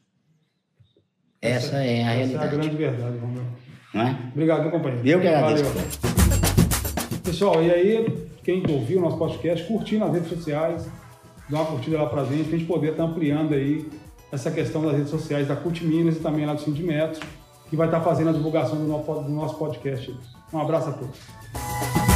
[1.41, 2.33] Essa, essa é a essa realidade.
[2.33, 3.43] Essa é a grande verdade, Romeu.
[3.93, 4.17] Não é?
[4.33, 5.07] Obrigado, meu companheiro.
[5.07, 5.63] Eu que agradeço.
[5.63, 5.87] Valeu.
[7.23, 10.89] Pessoal, e aí, quem ouviu o nosso podcast, curtir nas redes sociais,
[11.49, 13.87] dá uma curtida lá pra gente, pra gente poder estar tá ampliando aí
[14.31, 17.25] essa questão das redes sociais da CUT Minas e também lá do Sindimetro,
[17.69, 20.17] que vai estar fazendo a divulgação do nosso podcast.
[20.53, 22.14] Um abraço a todos.